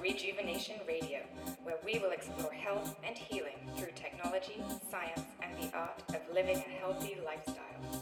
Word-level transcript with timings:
Rejuvenation 0.00 0.76
Radio, 0.88 1.18
where 1.62 1.76
we 1.84 1.98
will 1.98 2.12
explore 2.12 2.52
health 2.52 2.96
and 3.04 3.18
healing 3.18 3.58
through 3.76 3.90
technology, 3.94 4.62
science, 4.90 5.20
and 5.42 5.62
the 5.62 5.76
art 5.76 6.02
of 6.08 6.20
living 6.34 6.56
a 6.56 6.80
healthy 6.80 7.18
lifestyle. 7.22 8.00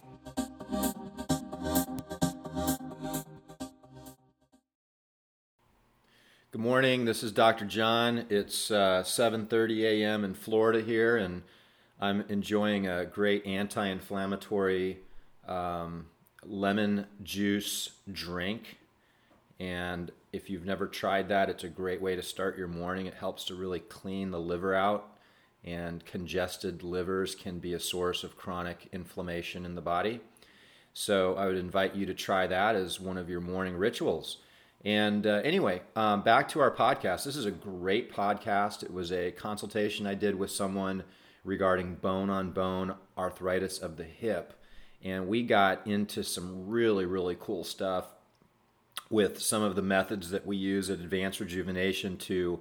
Good 6.52 6.60
morning. 6.60 7.04
This 7.04 7.24
is 7.24 7.32
Dr. 7.32 7.64
John. 7.64 8.26
It's 8.30 8.70
uh, 8.70 9.02
7:30 9.04 9.82
a.m. 9.82 10.24
in 10.24 10.34
Florida 10.34 10.80
here, 10.80 11.16
and 11.16 11.42
I'm 12.00 12.24
enjoying 12.28 12.86
a 12.86 13.06
great 13.06 13.44
anti-inflammatory 13.44 14.98
um, 15.48 16.06
lemon 16.44 17.06
juice 17.24 17.90
drink. 18.12 18.78
And 19.58 20.12
if 20.32 20.50
you've 20.50 20.64
never 20.64 20.86
tried 20.86 21.28
that, 21.28 21.48
it's 21.48 21.64
a 21.64 21.68
great 21.68 22.02
way 22.02 22.14
to 22.14 22.22
start 22.22 22.58
your 22.58 22.68
morning. 22.68 23.06
It 23.06 23.14
helps 23.14 23.44
to 23.44 23.54
really 23.54 23.80
clean 23.80 24.30
the 24.30 24.40
liver 24.40 24.74
out, 24.74 25.16
and 25.64 26.04
congested 26.04 26.82
livers 26.82 27.34
can 27.34 27.58
be 27.58 27.72
a 27.72 27.80
source 27.80 28.24
of 28.24 28.36
chronic 28.36 28.88
inflammation 28.92 29.64
in 29.64 29.74
the 29.74 29.80
body. 29.80 30.20
So 30.92 31.34
I 31.36 31.46
would 31.46 31.56
invite 31.56 31.94
you 31.94 32.06
to 32.06 32.14
try 32.14 32.46
that 32.46 32.74
as 32.74 33.00
one 33.00 33.16
of 33.16 33.30
your 33.30 33.40
morning 33.40 33.76
rituals. 33.76 34.38
And 34.84 35.26
uh, 35.26 35.40
anyway, 35.44 35.82
um, 35.96 36.22
back 36.22 36.48
to 36.50 36.60
our 36.60 36.70
podcast. 36.70 37.24
This 37.24 37.36
is 37.36 37.46
a 37.46 37.50
great 37.50 38.12
podcast. 38.12 38.82
It 38.82 38.92
was 38.92 39.12
a 39.12 39.32
consultation 39.32 40.06
I 40.06 40.14
did 40.14 40.34
with 40.34 40.50
someone 40.50 41.04
regarding 41.44 41.96
bone 41.96 42.30
on 42.30 42.52
bone 42.52 42.94
arthritis 43.16 43.78
of 43.78 43.96
the 43.96 44.04
hip. 44.04 44.54
And 45.02 45.28
we 45.28 45.42
got 45.42 45.86
into 45.86 46.22
some 46.22 46.68
really, 46.68 47.06
really 47.06 47.36
cool 47.38 47.64
stuff 47.64 48.06
with 49.10 49.40
some 49.40 49.62
of 49.62 49.74
the 49.74 49.82
methods 49.82 50.30
that 50.30 50.46
we 50.46 50.56
use 50.56 50.90
at 50.90 50.98
Advanced 51.00 51.40
Rejuvenation 51.40 52.16
to 52.18 52.60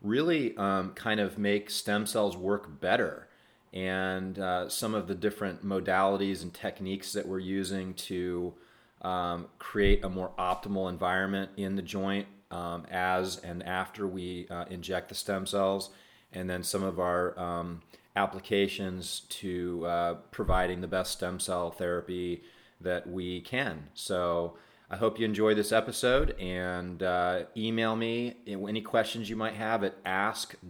really 0.00 0.56
um, 0.56 0.92
kind 0.92 1.20
of 1.20 1.38
make 1.38 1.70
stem 1.70 2.06
cells 2.06 2.36
work 2.36 2.80
better. 2.80 3.26
And 3.72 4.38
uh, 4.38 4.68
some 4.68 4.94
of 4.94 5.08
the 5.08 5.14
different 5.14 5.66
modalities 5.66 6.42
and 6.42 6.54
techniques 6.54 7.12
that 7.12 7.26
we're 7.26 7.40
using 7.40 7.94
to 7.94 8.54
um, 9.02 9.46
create 9.58 10.04
a 10.04 10.08
more 10.08 10.32
optimal 10.38 10.88
environment 10.88 11.50
in 11.56 11.76
the 11.76 11.82
joint 11.82 12.26
um, 12.50 12.86
as 12.90 13.36
and 13.38 13.62
after 13.62 14.06
we 14.06 14.46
uh, 14.50 14.64
inject 14.70 15.08
the 15.08 15.14
stem 15.14 15.46
cells, 15.46 15.90
and 16.32 16.48
then 16.48 16.62
some 16.62 16.82
of 16.82 16.98
our 16.98 17.38
um, 17.38 17.82
applications 18.16 19.20
to 19.28 19.84
uh, 19.86 20.14
providing 20.30 20.80
the 20.80 20.88
best 20.88 21.12
stem 21.12 21.38
cell 21.38 21.70
therapy 21.70 22.42
that 22.80 23.08
we 23.08 23.40
can. 23.40 23.88
So 23.94 24.56
I 24.90 24.96
hope 24.96 25.18
you 25.18 25.26
enjoy 25.26 25.54
this 25.54 25.70
episode 25.70 26.30
and 26.40 27.02
uh, 27.02 27.40
email 27.56 27.94
me 27.94 28.36
any 28.46 28.80
questions 28.80 29.28
you 29.28 29.36
might 29.36 29.52
have 29.54 29.84
at 29.84 30.02
askdrjl 30.04 30.60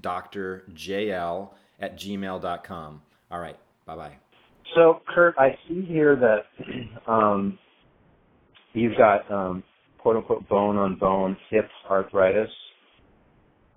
at 1.81 1.97
gmail.com. 1.97 3.03
All 3.31 3.39
right, 3.39 3.57
bye 3.87 3.95
bye. 3.95 4.17
So, 4.75 5.03
Kurt, 5.07 5.37
I 5.39 5.57
see 5.69 5.85
here 5.87 6.17
that 6.17 6.47
um, 7.11 7.59
you've 8.73 8.97
got 8.99 9.31
um, 9.31 9.63
quote 9.99 10.17
unquote 10.17 10.49
bone 10.49 10.77
on 10.77 10.97
bone 10.97 11.37
hip 11.51 11.69
arthritis. 11.89 12.51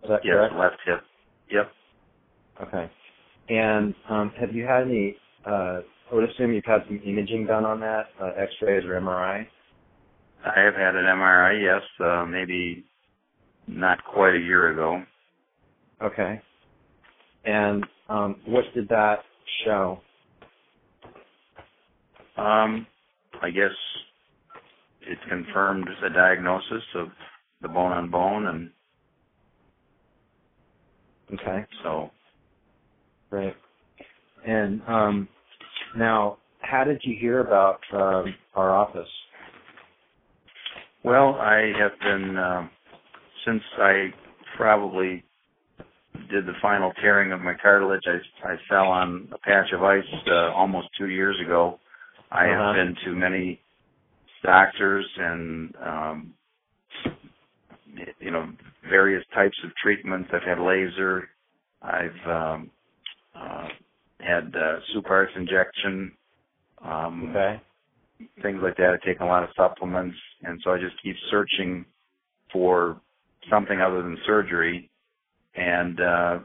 Is 0.04 0.10
that 0.10 0.22
yes, 0.24 0.34
correct? 0.34 0.56
left 0.56 0.78
hip. 0.86 1.02
Yep. 1.52 1.72
Okay. 2.68 2.90
And 3.50 3.94
um, 4.10 4.32
have 4.40 4.56
you 4.56 4.66
had 4.66 4.84
any? 4.88 5.16
Uh, 5.46 5.82
I 6.12 6.16
would 6.16 6.28
assume 6.30 6.52
you've 6.52 6.66
had 6.66 6.82
some 6.88 7.00
imaging 7.06 7.46
done 7.46 7.64
on 7.64 7.80
that, 7.82 8.08
uh, 8.20 8.32
X-rays 8.38 8.84
or 8.86 9.00
MRI. 9.00 9.46
I 10.44 10.60
have 10.60 10.74
had 10.76 10.96
an 10.96 11.06
MRI, 11.06 11.62
yes, 11.62 11.82
uh, 12.06 12.26
maybe 12.26 12.84
not 13.68 14.04
quite 14.04 14.36
a 14.36 14.40
year 14.40 14.72
ago. 14.72 15.04
Okay. 16.02 16.42
And 17.46 17.86
um, 18.10 18.38
what 18.46 18.66
did 18.74 18.90
that 18.90 19.20
show? 19.66 20.00
Um, 22.38 22.88
I 23.42 23.50
guess 23.52 23.72
it 25.02 25.18
confirmed 25.30 25.88
the 26.02 26.10
diagnosis 26.10 26.84
of 26.96 27.10
the 27.62 27.68
bone 27.68 27.92
on 27.92 28.10
bone, 28.10 28.48
and 28.48 28.72
Okay, 31.34 31.66
so 31.84 32.12
great. 33.30 33.54
And 34.46 34.82
um, 34.88 35.28
now, 35.96 36.38
how 36.60 36.84
did 36.84 37.02
you 37.04 37.16
hear 37.18 37.40
about 37.40 37.80
um, 37.94 38.36
our 38.56 38.76
office? 38.76 39.08
Well, 41.04 41.36
I 41.36 41.72
have 41.80 42.00
been 42.00 42.38
uh, 42.38 42.68
since 43.46 43.64
I 43.78 44.14
probably 44.58 45.24
did 46.30 46.46
the 46.46 46.54
final 46.62 46.94
tearing 47.02 47.32
of 47.32 47.42
my 47.42 47.54
cartilage. 47.62 48.04
I 48.08 48.20
I 48.54 48.56
fell 48.70 48.88
on 48.88 49.30
a 49.34 49.38
patch 49.40 49.72
of 49.74 49.84
ice 49.84 50.04
uh, 50.28 50.52
almost 50.54 50.90
two 50.98 51.10
years 51.10 51.40
ago. 51.42 51.80
I 52.32 52.48
Uh-huh. 52.50 52.74
have 52.74 52.76
been 52.76 52.96
to 53.06 53.16
many 53.16 53.62
doctors 54.44 55.06
and 55.18 55.76
um, 55.86 56.34
you 58.20 58.32
know 58.32 58.50
various 58.90 59.26
types 59.34 59.58
of 59.64 59.72
treatments. 59.76 60.30
I've 60.34 60.44
had 60.44 60.60
laser. 60.60 61.30
I've 61.82 62.28
um, 62.28 62.72
uh, 63.36 63.68
had 64.22 64.56
uh, 64.56 64.80
Supartz 64.94 65.36
injection. 65.36 66.12
Um, 66.84 67.30
Okay. 67.30 67.62
Things 68.42 68.60
like 68.62 68.78
that. 68.78 68.98
I 69.02 69.06
take 69.06 69.20
a 69.20 69.26
lot 69.26 69.44
of 69.44 69.50
supplements, 69.56 70.18
and 70.44 70.60
so 70.64 70.72
I 70.72 70.78
just 70.78 71.02
keep 71.04 71.16
searching 71.30 71.86
for 72.52 73.00
something 73.50 73.80
other 73.82 74.02
than 74.02 74.18
surgery. 74.26 74.90
And 75.56 76.00
uh, 76.00 76.40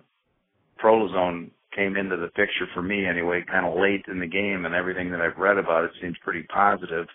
Prolozone 0.82 1.50
came 1.74 1.96
into 1.96 2.16
the 2.16 2.28
picture 2.28 2.66
for 2.74 2.82
me 2.82 3.06
anyway, 3.06 3.44
kind 3.50 3.66
of 3.66 3.78
late 3.78 4.04
in 4.08 4.18
the 4.18 4.26
game, 4.26 4.64
and 4.64 4.74
everything 4.74 5.10
that 5.10 5.20
I've 5.20 5.38
read 5.38 5.58
about 5.58 5.84
it 5.84 5.90
seems 6.00 6.16
pretty 6.24 6.42
positive. 6.44 7.06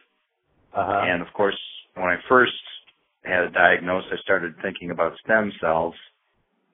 Uh-huh. 0.74 1.02
And 1.06 1.22
of 1.22 1.28
course, 1.34 1.58
when 1.96 2.06
I 2.06 2.18
first 2.30 2.54
had 3.24 3.44
a 3.44 3.50
diagnosis, 3.50 4.10
I 4.14 4.22
started 4.24 4.54
thinking 4.62 4.92
about 4.92 5.14
stem 5.24 5.52
cells, 5.60 5.96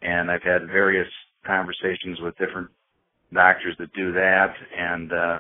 and 0.02 0.30
I've 0.30 0.44
had 0.44 0.68
various 0.68 1.08
conversations 1.46 2.20
with 2.22 2.38
different 2.38 2.70
doctors 3.34 3.76
that 3.80 3.92
do 3.94 4.12
that, 4.14 4.54
and 4.78 5.12
uh, 5.12 5.40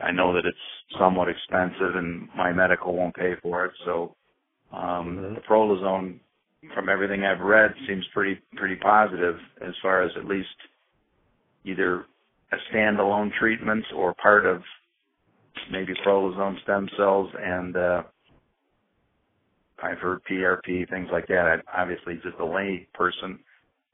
I 0.00 0.12
know 0.12 0.32
that 0.34 0.44
it's 0.44 0.58
somewhat 0.98 1.28
expensive, 1.28 1.96
and 1.96 2.28
my 2.36 2.52
medical 2.52 2.94
won't 2.94 3.14
pay 3.14 3.34
for 3.42 3.66
it. 3.66 3.72
So, 3.84 4.16
um, 4.72 5.18
Mhm. 5.18 5.34
the 5.36 5.40
Prolozone, 5.42 6.20
from 6.74 6.88
everything 6.88 7.24
I've 7.24 7.40
read, 7.40 7.74
seems 7.86 8.06
pretty 8.08 8.36
pretty 8.56 8.76
positive 8.76 9.40
as 9.60 9.76
far 9.78 10.02
as 10.02 10.16
at 10.16 10.26
least 10.26 10.54
either 11.64 12.06
a 12.52 12.56
standalone 12.72 13.32
treatment 13.34 13.84
or 13.94 14.14
part 14.14 14.46
of 14.46 14.64
maybe 15.70 15.94
Prolozone 15.96 16.60
stem 16.62 16.88
cells 16.96 17.32
and 17.38 17.76
uh, 17.76 18.02
I've 19.82 19.98
heard 19.98 20.20
PRP, 20.30 20.88
things 20.90 21.08
like 21.12 21.26
that. 21.28 21.62
I, 21.74 21.82
obviously, 21.82 22.16
just 22.22 22.38
a 22.38 22.44
lay 22.44 22.86
person, 22.94 23.38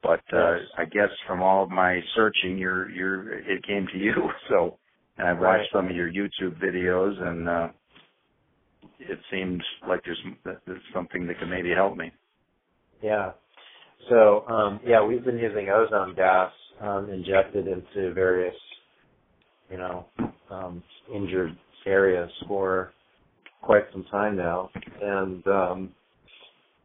but 0.03 0.21
uh, 0.33 0.55
Yes. 0.55 0.61
I 0.77 0.85
guess 0.85 1.09
from 1.27 1.41
all 1.41 1.63
of 1.63 1.69
my 1.69 2.01
searching, 2.15 2.57
you're 2.57 2.89
you're 2.89 3.33
it 3.39 3.63
came 3.65 3.87
to 3.93 3.97
you. 3.97 4.13
So, 4.49 4.77
and 5.17 5.27
I've 5.27 5.39
watched 5.39 5.59
Right. 5.59 5.69
some 5.73 5.87
of 5.87 5.95
your 5.95 6.11
YouTube 6.11 6.59
videos, 6.59 7.21
and 7.21 7.49
uh, 7.49 7.69
it 8.99 9.19
seems 9.31 9.61
like 9.87 10.03
there's 10.03 10.21
there's 10.65 10.81
something 10.93 11.27
that 11.27 11.39
can 11.39 11.49
maybe 11.49 11.71
help 11.71 11.95
me. 11.97 12.11
Yeah. 13.01 13.31
So, 14.09 14.47
um, 14.47 14.79
yeah, 14.85 15.03
we've 15.03 15.23
been 15.23 15.37
using 15.37 15.69
ozone 15.69 16.15
gas 16.15 16.51
um, 16.81 17.09
injected 17.09 17.67
into 17.67 18.13
various, 18.13 18.55
you 19.69 19.77
know, 19.77 20.05
um, 20.51 20.83
injured 21.13 21.57
areas 21.85 22.29
for 22.47 22.91
quite 23.61 23.83
some 23.91 24.03
time 24.11 24.35
now. 24.35 24.69
And, 25.01 25.47
um, 25.47 25.95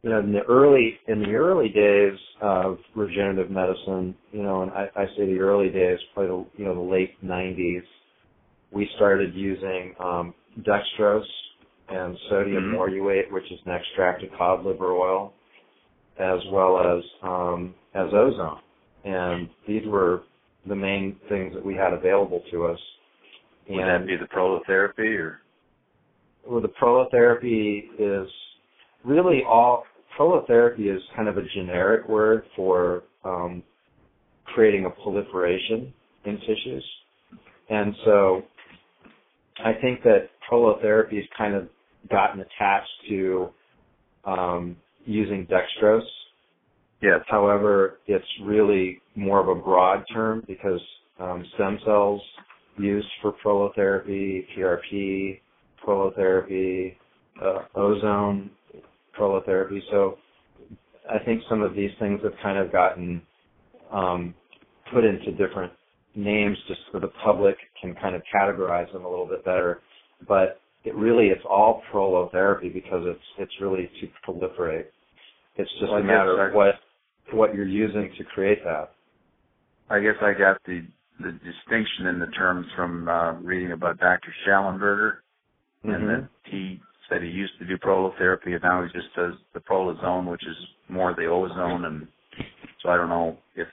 you 0.01 0.09
know, 0.09 0.19
in 0.19 0.31
the 0.31 0.41
early 0.49 0.99
in 1.07 1.21
the 1.21 1.33
early 1.35 1.69
days 1.69 2.17
of 2.41 2.77
regenerative 2.95 3.51
medicine, 3.51 4.15
you 4.31 4.41
know, 4.41 4.63
and 4.63 4.71
I, 4.71 4.87
I 4.95 5.05
say 5.15 5.27
the 5.27 5.39
early 5.39 5.69
days, 5.69 5.99
probably 6.13 6.45
the, 6.57 6.59
you 6.59 6.65
know 6.65 6.73
the 6.73 6.91
late 6.91 7.23
'90s, 7.23 7.83
we 8.71 8.89
started 8.95 9.33
using 9.35 9.93
um, 9.99 10.33
dextrose 10.61 11.25
and 11.89 12.17
sodium 12.29 12.71
Mhm. 12.71 12.75
morrhuate, 12.75 13.31
which 13.31 13.51
is 13.51 13.59
an 13.65 13.71
extract 13.73 14.23
of 14.23 14.31
cod 14.33 14.63
liver 14.65 14.93
oil, 14.93 15.33
as 16.17 16.39
well 16.51 16.77
as 16.79 17.03
um, 17.21 17.75
as 17.93 18.13
ozone. 18.13 18.59
And 19.03 19.49
these 19.67 19.85
were 19.87 20.23
the 20.65 20.75
main 20.75 21.15
things 21.27 21.53
that 21.53 21.65
we 21.65 21.73
had 21.75 21.91
available 21.93 22.41
to 22.51 22.65
us. 22.67 22.79
Would 23.67 23.79
and 23.79 23.89
that 23.89 24.07
be 24.07 24.15
the 24.15 24.27
prolotherapy 24.27 25.17
or? 25.19 25.41
well, 26.47 26.61
the 26.61 26.69
prolotherapy 26.69 27.83
is 27.99 28.29
really 29.03 29.43
all 29.43 29.85
prolotherapy 30.17 30.93
is 30.93 31.01
kind 31.15 31.27
of 31.27 31.37
a 31.37 31.43
generic 31.55 32.07
word 32.07 32.43
for 32.55 33.03
um, 33.23 33.63
creating 34.45 34.85
a 34.85 34.89
proliferation 34.89 35.93
in 36.25 36.37
tissues, 36.39 36.85
and 37.69 37.95
so 38.05 38.43
I 39.63 39.73
think 39.81 40.03
that 40.03 40.29
prolotherapy 40.49 41.15
has 41.15 41.25
kind 41.37 41.55
of 41.55 41.67
gotten 42.09 42.41
attached 42.41 42.89
to 43.09 43.49
um, 44.25 44.75
using 45.05 45.47
dextrose 45.47 46.01
Yes. 47.01 47.21
However, 47.27 47.99
it's 48.07 48.25
really 48.43 49.01
more 49.15 49.39
of 49.39 49.47
a 49.47 49.59
broad 49.59 50.03
term 50.13 50.43
because 50.47 50.79
um, 51.19 51.43
stem 51.55 51.79
cells 51.83 52.21
used 52.77 53.07
for 53.21 53.33
prolotherapy, 53.43 54.45
PRP, 54.55 55.39
prolotherapy, 55.85 56.95
uh, 57.43 57.63
ozone 57.75 58.51
prolotherapy. 59.19 59.79
So 59.89 60.17
I 61.09 61.23
think 61.25 61.41
some 61.49 61.63
of 61.63 61.75
these 61.75 61.91
things 61.99 62.21
have 62.23 62.33
kind 62.43 62.59
of 62.59 62.71
gotten 62.71 63.21
um, 63.91 64.35
put 64.93 65.03
into 65.03 65.31
different 65.31 65.73
names 66.15 66.57
just 66.67 66.79
so 66.91 66.99
the 66.99 67.11
public 67.23 67.55
can 67.81 67.95
kind 67.95 68.15
of 68.15 68.21
categorize 68.33 68.91
them 68.93 69.05
a 69.05 69.09
little 69.09 69.27
bit 69.27 69.43
better. 69.45 69.79
But 70.27 70.59
it 70.83 70.95
really 70.95 71.27
it's 71.27 71.45
all 71.49 71.81
prolotherapy 71.93 72.73
because 72.73 73.03
it's 73.05 73.19
it's 73.37 73.53
really 73.61 73.89
to 74.01 74.07
proliferate. 74.27 74.85
It's 75.57 75.71
just 75.79 75.91
Well, 75.91 76.01
a 76.01 76.03
matter 76.03 76.47
of 76.47 76.53
what 76.53 76.75
what 77.33 77.53
you're 77.55 77.67
using 77.67 78.11
to 78.17 78.23
create 78.23 78.63
that. 78.63 78.91
I 79.89 79.99
guess 79.99 80.15
I 80.21 80.33
got 80.33 80.57
the 80.65 80.83
the 81.19 81.31
distinction 81.31 82.07
in 82.07 82.19
the 82.19 82.27
terms 82.27 82.65
from 82.75 83.07
uh, 83.07 83.33
reading 83.33 83.73
about 83.73 83.99
Dr. 83.99 84.33
Shallenberger, 84.45 85.17
and 85.83 86.03
Mhm. 86.03 86.07
that 86.07 86.29
he 86.45 86.81
said 87.07 87.21
he 87.21 87.29
used 87.29 87.57
to 87.59 87.65
do 87.65 87.77
prolotherapy, 87.77 88.53
and 88.53 88.63
now 88.63 88.83
he 88.83 88.89
just 88.91 89.13
does 89.15 89.35
the 89.53 89.59
prolozone, 89.59 90.25
which 90.25 90.45
is 90.45 90.57
more 90.89 91.13
the 91.13 91.25
ozone. 91.25 91.85
And 91.85 92.07
so 92.81 92.89
I 92.89 92.97
don't 92.97 93.09
know 93.09 93.37
if 93.55 93.67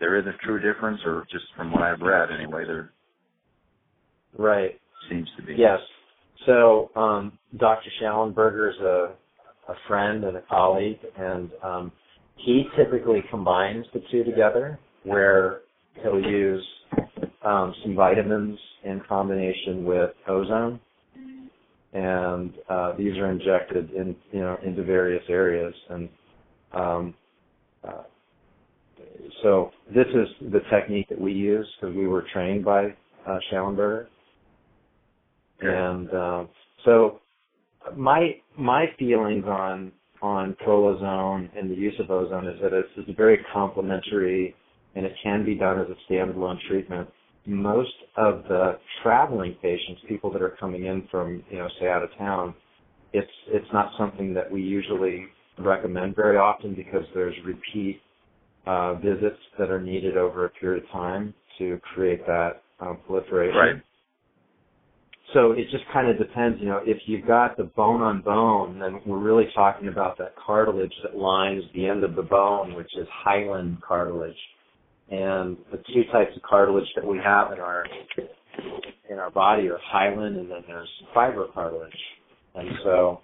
there 0.00 0.16
is 0.16 0.26
a 0.26 0.36
true 0.44 0.60
difference, 0.60 1.00
or 1.04 1.26
just 1.30 1.44
from 1.56 1.72
what 1.72 1.82
I've 1.82 2.00
read 2.00 2.30
anyway, 2.30 2.64
there 2.66 2.90
Right. 4.36 4.78
seems 5.08 5.28
to 5.36 5.42
be. 5.42 5.54
Yes. 5.54 5.80
So 6.46 6.90
um, 6.94 7.38
Dr. 7.56 7.90
Shallenberger 8.00 8.70
is 8.70 8.80
a, 8.80 9.12
a 9.68 9.74
friend 9.88 10.24
and 10.24 10.36
a 10.36 10.42
colleague, 10.42 10.98
and 11.16 11.50
um, 11.62 11.92
he 12.36 12.64
typically 12.76 13.22
combines 13.30 13.86
the 13.92 14.00
two 14.10 14.22
together, 14.24 14.78
where 15.02 15.60
he'll 16.02 16.20
use 16.20 16.64
um, 17.44 17.74
some 17.82 17.96
vitamins 17.96 18.58
in 18.84 19.00
combination 19.08 19.84
with 19.84 20.10
ozone, 20.28 20.80
and 21.92 22.52
uh, 22.68 22.92
these 22.96 23.16
are 23.18 23.30
injected 23.30 23.90
in 23.90 24.14
you 24.30 24.40
know 24.40 24.56
into 24.64 24.84
various 24.84 25.24
areas, 25.28 25.74
and 25.90 26.08
um, 26.72 27.14
uh, 27.86 28.02
so 29.42 29.70
this 29.94 30.06
is 30.08 30.50
the 30.52 30.60
technique 30.70 31.08
that 31.08 31.20
we 31.20 31.32
use 31.32 31.66
because 31.80 31.94
we 31.94 32.06
were 32.06 32.24
trained 32.32 32.64
by 32.64 32.86
uh, 33.26 33.38
Shallenberger. 33.52 34.06
And 35.60 36.10
uh, 36.10 36.44
so 36.84 37.20
my 37.96 38.36
my 38.56 38.86
feelings 38.98 39.44
on 39.46 39.92
on 40.22 40.56
prolozone 40.66 41.48
and 41.56 41.70
the 41.70 41.74
use 41.74 41.94
of 42.00 42.10
ozone 42.10 42.46
is 42.46 42.60
that 42.60 42.72
it's, 42.72 42.88
it's 42.96 43.16
very 43.16 43.38
complementary 43.52 44.54
and 44.96 45.06
it 45.06 45.12
can 45.22 45.44
be 45.44 45.54
done 45.54 45.78
as 45.78 45.86
a 45.88 46.12
standalone 46.12 46.56
treatment. 46.68 47.08
Most 47.46 47.92
of 48.16 48.42
the 48.48 48.78
traveling 49.02 49.56
patients, 49.62 50.00
people 50.08 50.30
that 50.32 50.42
are 50.42 50.56
coming 50.58 50.86
in 50.86 51.06
from 51.10 51.42
you 51.50 51.58
know 51.58 51.68
say 51.80 51.88
out 51.88 52.02
of 52.02 52.10
town, 52.18 52.54
it's 53.12 53.30
it's 53.48 53.66
not 53.72 53.92
something 53.98 54.34
that 54.34 54.50
we 54.50 54.60
usually 54.62 55.26
recommend 55.58 56.14
very 56.14 56.36
often 56.36 56.74
because 56.74 57.04
there's 57.14 57.34
repeat 57.44 58.00
uh, 58.66 58.94
visits 58.94 59.38
that 59.58 59.70
are 59.70 59.80
needed 59.80 60.16
over 60.16 60.44
a 60.44 60.50
period 60.50 60.84
of 60.84 60.90
time 60.90 61.34
to 61.58 61.80
create 61.94 62.26
that 62.26 62.62
um, 62.80 62.98
proliferation. 63.06 63.56
Right. 63.56 63.82
So 65.34 65.52
it 65.52 65.64
just 65.70 65.84
kind 65.92 66.08
of 66.08 66.16
depends, 66.16 66.58
you 66.60 66.68
know, 66.68 66.80
if 66.84 66.96
you've 67.06 67.26
got 67.26 67.56
the 67.56 67.64
bone 67.64 68.00
on 68.00 68.22
bone, 68.22 68.78
then 68.78 69.00
we're 69.04 69.18
really 69.18 69.46
talking 69.54 69.88
about 69.88 70.16
that 70.18 70.34
cartilage 70.36 70.92
that 71.02 71.16
lines 71.16 71.64
the 71.74 71.86
end 71.86 72.02
of 72.02 72.16
the 72.16 72.22
bone, 72.22 72.74
which 72.74 72.90
is 72.98 73.06
hyaline 73.12 73.76
cartilage. 73.86 74.36
And 75.10 75.58
the 75.70 75.78
two 75.92 76.04
types 76.12 76.30
of 76.34 76.42
cartilage 76.42 76.88
that 76.96 77.06
we 77.06 77.18
have 77.18 77.52
in 77.52 77.60
our 77.60 77.84
in 79.10 79.18
our 79.18 79.30
body 79.30 79.68
are 79.68 79.78
hyaline 79.82 80.36
and 80.36 80.50
then 80.50 80.64
there's 80.66 80.88
fibrocartilage. 81.14 81.90
And 82.54 82.68
so 82.82 83.20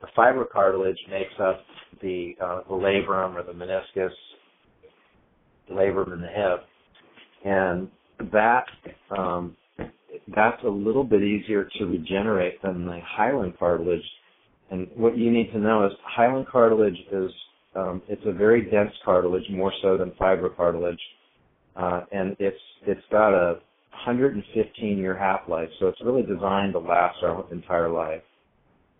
the 0.00 0.08
fibrocartilage 0.16 0.96
makes 1.10 1.32
up 1.40 1.60
the 2.02 2.34
uh, 2.40 2.60
the 2.68 2.74
labrum 2.74 3.34
or 3.34 3.42
the 3.42 3.52
meniscus, 3.52 4.10
labrum 5.70 6.12
in 6.12 6.20
the 6.20 6.28
hip. 6.28 6.64
And 7.44 7.88
that 8.32 8.64
um, 9.16 9.56
that's 10.34 10.62
a 10.64 10.68
little 10.68 11.04
bit 11.04 11.22
easier 11.22 11.68
to 11.78 11.84
regenerate 11.84 12.60
than 12.62 12.86
the 12.86 13.00
hyaline 13.04 13.54
cartilage. 13.58 14.02
And 14.70 14.88
what 14.96 15.16
you 15.16 15.30
need 15.30 15.52
to 15.52 15.58
know 15.58 15.86
is 15.86 15.92
hyaline 16.02 16.46
cartilage 16.50 16.98
is 17.12 17.30
um, 17.76 18.02
it's 18.08 18.22
a 18.24 18.32
very 18.32 18.68
dense 18.70 18.92
cartilage, 19.04 19.44
more 19.50 19.72
so 19.82 19.96
than 19.98 20.12
fibrocartilage, 20.12 20.98
uh, 21.76 22.02
and 22.10 22.34
it's 22.38 22.56
it's 22.86 23.02
got 23.10 23.34
a 23.34 23.60
115 24.04 24.98
year 24.98 25.16
half 25.16 25.40
life, 25.48 25.68
so 25.78 25.88
it's 25.88 26.00
really 26.02 26.22
designed 26.22 26.72
to 26.72 26.78
last 26.78 27.18
our 27.22 27.44
entire 27.52 27.90
life. 27.90 28.22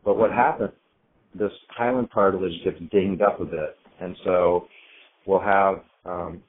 But 0.04 0.18
what 0.18 0.30
happens? 0.30 0.72
This 1.34 1.52
hyaline 1.70 2.08
cartilage 2.12 2.52
gets 2.64 2.78
dinged 2.92 3.22
up 3.22 3.40
a 3.40 3.44
bit, 3.44 3.76
and 4.00 4.14
so 4.24 4.66
we'll 5.26 5.40
have 5.40 5.76
um, 6.04 6.42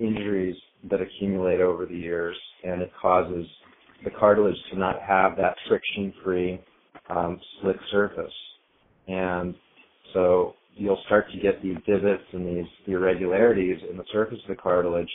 injuries 0.00 0.56
that 0.90 1.00
accumulate 1.00 1.60
over 1.60 1.86
the 1.86 1.96
years, 1.96 2.36
and 2.64 2.82
it 2.82 2.90
causes 3.00 3.46
the 4.04 4.10
cartilage 4.18 4.56
to 4.72 4.78
not 4.78 5.00
have 5.06 5.36
that 5.36 5.54
friction-free 5.68 6.60
um, 7.10 7.38
slick 7.60 7.76
surface, 7.90 8.32
and 9.08 9.54
so 10.14 10.54
you'll 10.76 11.00
start 11.06 11.26
to 11.32 11.38
get 11.40 11.62
these 11.62 11.76
divots 11.86 12.22
and 12.32 12.46
these 12.46 12.70
irregularities 12.86 13.78
in 13.90 13.96
the 13.96 14.04
surface 14.12 14.38
of 14.48 14.56
the 14.56 14.60
cartilage. 14.60 15.10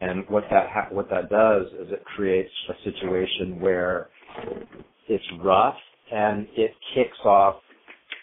And 0.00 0.24
what 0.28 0.44
that 0.50 0.68
ha- 0.70 0.88
what 0.90 1.10
that 1.10 1.28
does 1.28 1.66
is 1.78 1.92
it 1.92 2.02
creates 2.16 2.50
a 2.70 2.90
situation 2.90 3.60
where 3.60 4.08
it's 5.08 5.24
rough 5.42 5.76
and 6.10 6.46
it 6.56 6.70
kicks 6.94 7.18
off 7.24 7.56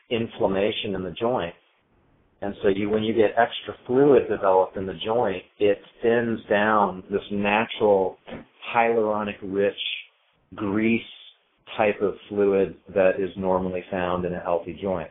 inflammation 0.09 0.95
in 0.95 1.03
the 1.03 1.11
joint. 1.11 1.53
And 2.41 2.53
so 2.61 2.69
you, 2.69 2.89
when 2.89 3.03
you 3.03 3.13
get 3.13 3.31
extra 3.31 3.73
fluid 3.87 4.29
developed 4.29 4.77
in 4.77 4.85
the 4.85 4.97
joint, 5.05 5.43
it 5.59 5.79
thins 6.01 6.39
down 6.49 7.03
this 7.09 7.21
natural 7.31 8.17
hyaluronic 8.75 9.37
rich 9.41 9.73
grease 10.55 11.01
type 11.75 12.01
of 12.01 12.13
fluid 12.29 12.75
that 12.93 13.19
is 13.19 13.29
normally 13.37 13.83
found 13.89 14.25
in 14.25 14.33
a 14.33 14.39
healthy 14.39 14.77
joint. 14.81 15.09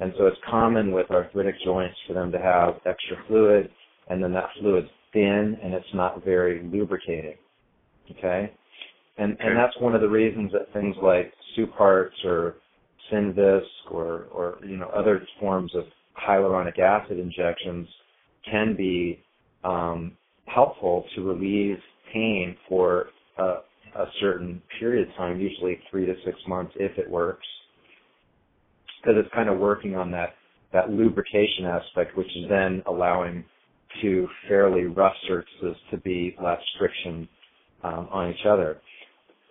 And 0.00 0.12
so 0.18 0.26
it's 0.26 0.36
common 0.48 0.92
with 0.92 1.10
arthritic 1.10 1.54
joints 1.64 1.96
for 2.06 2.14
them 2.14 2.30
to 2.32 2.38
have 2.38 2.74
extra 2.86 3.16
fluid 3.28 3.70
and 4.08 4.22
then 4.22 4.32
that 4.32 4.50
fluid's 4.60 4.88
thin 5.12 5.56
and 5.62 5.72
it's 5.72 5.86
not 5.94 6.24
very 6.24 6.62
lubricating. 6.62 7.36
Okay? 8.10 8.52
And 9.16 9.34
Okay. 9.34 9.46
and 9.46 9.56
that's 9.56 9.76
one 9.78 9.94
of 9.94 10.00
the 10.00 10.08
reasons 10.08 10.52
that 10.52 10.72
things 10.72 10.96
like 11.00 11.32
Supartz 11.56 12.24
or 12.24 12.56
Synvisc 13.10 13.90
or 13.90 14.26
or 14.32 14.58
you 14.64 14.76
know 14.76 14.88
other 14.88 15.26
forms 15.38 15.74
of 15.74 15.84
hyaluronic 16.16 16.78
acid 16.78 17.18
injections 17.18 17.88
can 18.50 18.74
be 18.76 19.22
um, 19.64 20.16
helpful 20.46 21.04
to 21.14 21.22
relieve 21.22 21.76
pain 22.12 22.56
for 22.68 23.06
a, 23.38 23.42
a 23.42 24.06
certain 24.20 24.62
period 24.78 25.08
of 25.08 25.14
time, 25.16 25.40
usually 25.40 25.78
three 25.90 26.06
to 26.06 26.14
six 26.24 26.36
months 26.46 26.72
if 26.76 26.96
it 26.98 27.10
works, 27.10 27.46
because 29.00 29.16
it's 29.18 29.32
kind 29.34 29.48
of 29.48 29.58
working 29.58 29.96
on 29.96 30.10
that 30.10 30.34
that 30.72 30.90
lubrication 30.90 31.66
aspect, 31.66 32.16
which 32.16 32.26
is 32.26 32.48
then 32.50 32.82
allowing 32.88 33.44
to 34.02 34.26
fairly 34.48 34.86
rough 34.86 35.14
surfaces 35.28 35.76
to 35.90 35.96
be 35.98 36.36
less 36.42 36.60
friction 36.78 37.28
um, 37.84 38.08
on 38.10 38.30
each 38.30 38.44
other. 38.44 38.80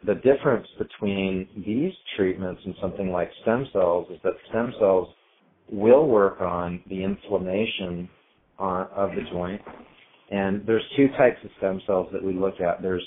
The 0.05 0.15
difference 0.15 0.67
between 0.77 1.47
these 1.65 1.93
treatments 2.17 2.61
and 2.65 2.75
something 2.81 3.09
like 3.09 3.29
stem 3.41 3.67
cells 3.71 4.07
is 4.11 4.19
that 4.25 4.33
stem 4.49 4.73
cells 4.77 5.07
will 5.71 6.07
work 6.07 6.41
on 6.41 6.81
the 6.87 7.03
inflammation 7.03 8.09
on, 8.59 8.87
of 8.95 9.11
the 9.11 9.21
joint. 9.31 9.61
And 10.31 10.65
there's 10.65 10.83
two 10.95 11.07
types 11.17 11.37
of 11.43 11.49
stem 11.57 11.81
cells 11.85 12.07
that 12.13 12.23
we 12.23 12.33
look 12.33 12.59
at. 12.59 12.81
There's 12.81 13.05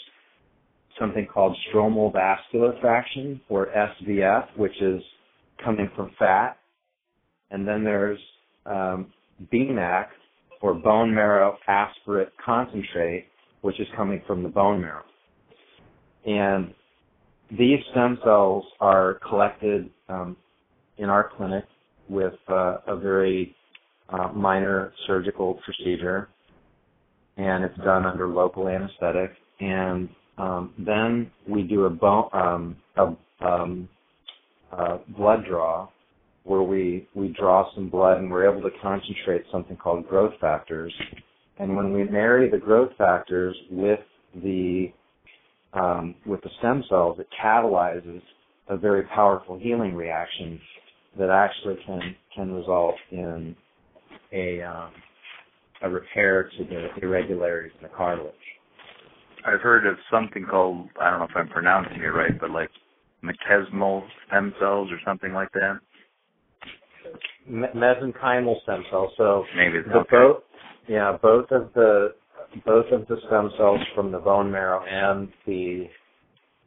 something 0.99 1.27
called 1.33 1.57
stromal 1.71 2.13
vascular 2.13 2.75
fraction, 2.81 3.41
or 3.49 3.69
SVF, 3.77 4.47
which 4.57 4.81
is 4.81 5.03
coming 5.65 5.91
from 5.97 6.11
fat. 6.19 6.59
And 7.51 7.67
then 7.67 7.85
there's 7.85 8.19
um, 8.65 9.13
BMAC, 9.53 10.07
or 10.63 10.75
bone 10.75 11.15
marrow 11.15 11.57
aspirate 11.69 12.29
concentrate, 12.45 13.27
which 13.61 13.79
is 13.79 13.87
coming 13.97 14.23
from 14.27 14.43
the 14.43 14.49
bone 14.49 14.81
marrow. 14.81 15.05
And 16.25 16.73
these 17.51 17.79
stem 17.93 18.19
cells 18.25 18.65
are 18.81 19.21
collected 19.29 19.91
um, 20.09 20.37
in 20.99 21.09
our 21.09 21.31
clinic 21.37 21.65
with 22.09 22.35
uh, 22.49 22.79
a 22.87 22.97
very 22.97 23.55
uh, 24.09 24.29
minor 24.29 24.93
surgical 25.07 25.61
procedure, 25.65 26.29
and 27.37 27.65
it's 27.65 27.77
done 27.79 28.07
under 28.07 28.29
local 28.29 28.69
anesthetic. 28.69 29.33
And 29.61 30.09
um, 30.39 30.75
then 30.79 31.31
we 31.49 31.63
do 31.63 31.85
a 31.85 31.91
bone 31.91 32.29
um, 32.33 32.77
a 32.97 33.17
um, 33.45 33.89
uh, 34.73 34.99
blood 35.17 35.45
draw, 35.49 35.89
where 36.47 36.63
we, 36.63 37.09
we 37.15 37.29
draw 37.39 37.73
some 37.75 37.89
blood 37.91 38.19
and 38.19 38.31
we're 38.31 38.49
able 38.51 38.63
to 38.63 38.77
concentrate 38.81 39.43
something 39.51 39.77
called 39.77 40.09
growth 40.09 40.33
factors. 40.41 40.95
And 41.59 41.77
when 41.77 41.93
we 41.93 42.05
marry 42.05 42.49
the 42.49 42.59
growth 42.59 42.91
factors 42.97 43.57
with 43.71 44.01
the 44.43 44.93
um, 45.73 46.15
with 46.25 46.41
the 46.43 46.51
stem 46.59 46.85
cells, 46.89 47.19
it 47.19 47.27
catalyzes 47.43 48.23
a 48.69 48.77
very 48.77 49.03
powerful 49.15 49.59
healing 49.59 49.95
reaction 49.95 50.59
that 51.19 51.31
actually 51.31 51.77
can 51.87 52.15
can 52.35 52.53
result 52.53 52.95
in 53.11 53.57
a 54.33 54.63
um, 54.63 54.91
a 55.83 55.91
repair 55.91 56.51
to 56.59 56.65
the 56.65 56.89
irregularities 57.03 57.73
in 57.79 57.83
the 57.89 57.95
cartilage. 57.95 58.35
I've 59.47 59.61
heard 59.61 59.87
of 59.87 59.97
something 60.11 60.47
called 60.49 60.89
I 61.01 61.11
don't 61.11 61.21
know 61.21 61.27
if 61.27 61.37
I'm 61.37 61.49
pronouncing 61.49 61.99
it 62.03 62.07
right, 62.07 62.39
but 62.41 62.51
like 62.51 62.71
mesenchymal 63.25 64.03
stem 64.29 64.55
cells 64.61 64.89
or 64.91 64.99
something 65.05 65.33
like 65.33 65.49
that. 65.53 65.79
Me- 67.47 67.69
mesenchymal 67.75 68.63
stem 68.63 68.85
cells. 68.91 69.13
So 69.17 69.45
Maybe 69.57 69.79
the 69.87 69.99
okay. 69.99 70.09
both, 70.11 70.43
yeah, 70.89 71.17
both 71.21 71.51
of 71.51 71.73
the 71.75 72.15
both 72.65 72.87
of 72.93 73.07
the 73.09 73.17
stem 73.27 73.51
cells 73.57 73.81
from 73.95 74.13
the 74.13 74.19
bone 74.19 74.51
marrow 74.51 74.85
and 74.85 75.29
the 75.47 75.87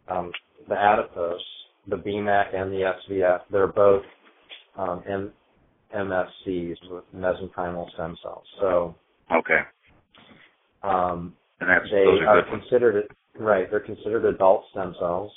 um, 0.09 0.31
the 0.67 0.75
adipose, 0.75 1.41
the 1.87 1.95
BMAC 1.95 2.55
and 2.55 2.71
the 2.71 2.91
SVF, 3.09 3.41
they're 3.51 3.67
both 3.67 4.03
um, 4.79 5.03
M- 5.07 5.33
MSCs 5.95 6.77
with 6.89 7.03
mesenchymal 7.15 7.91
stem 7.93 8.15
cells. 8.23 8.45
So 8.59 8.95
Okay, 9.31 9.59
um, 10.83 11.35
and 11.59 11.69
that's 11.69 11.85
they 11.91 12.05
those 12.05 12.21
are 12.21 12.27
are 12.27 12.41
good 12.41 12.61
considered 12.61 13.15
right. 13.37 13.69
They're 13.69 13.79
considered 13.79 14.25
adult 14.25 14.63
stem 14.71 14.95
cells, 14.99 15.31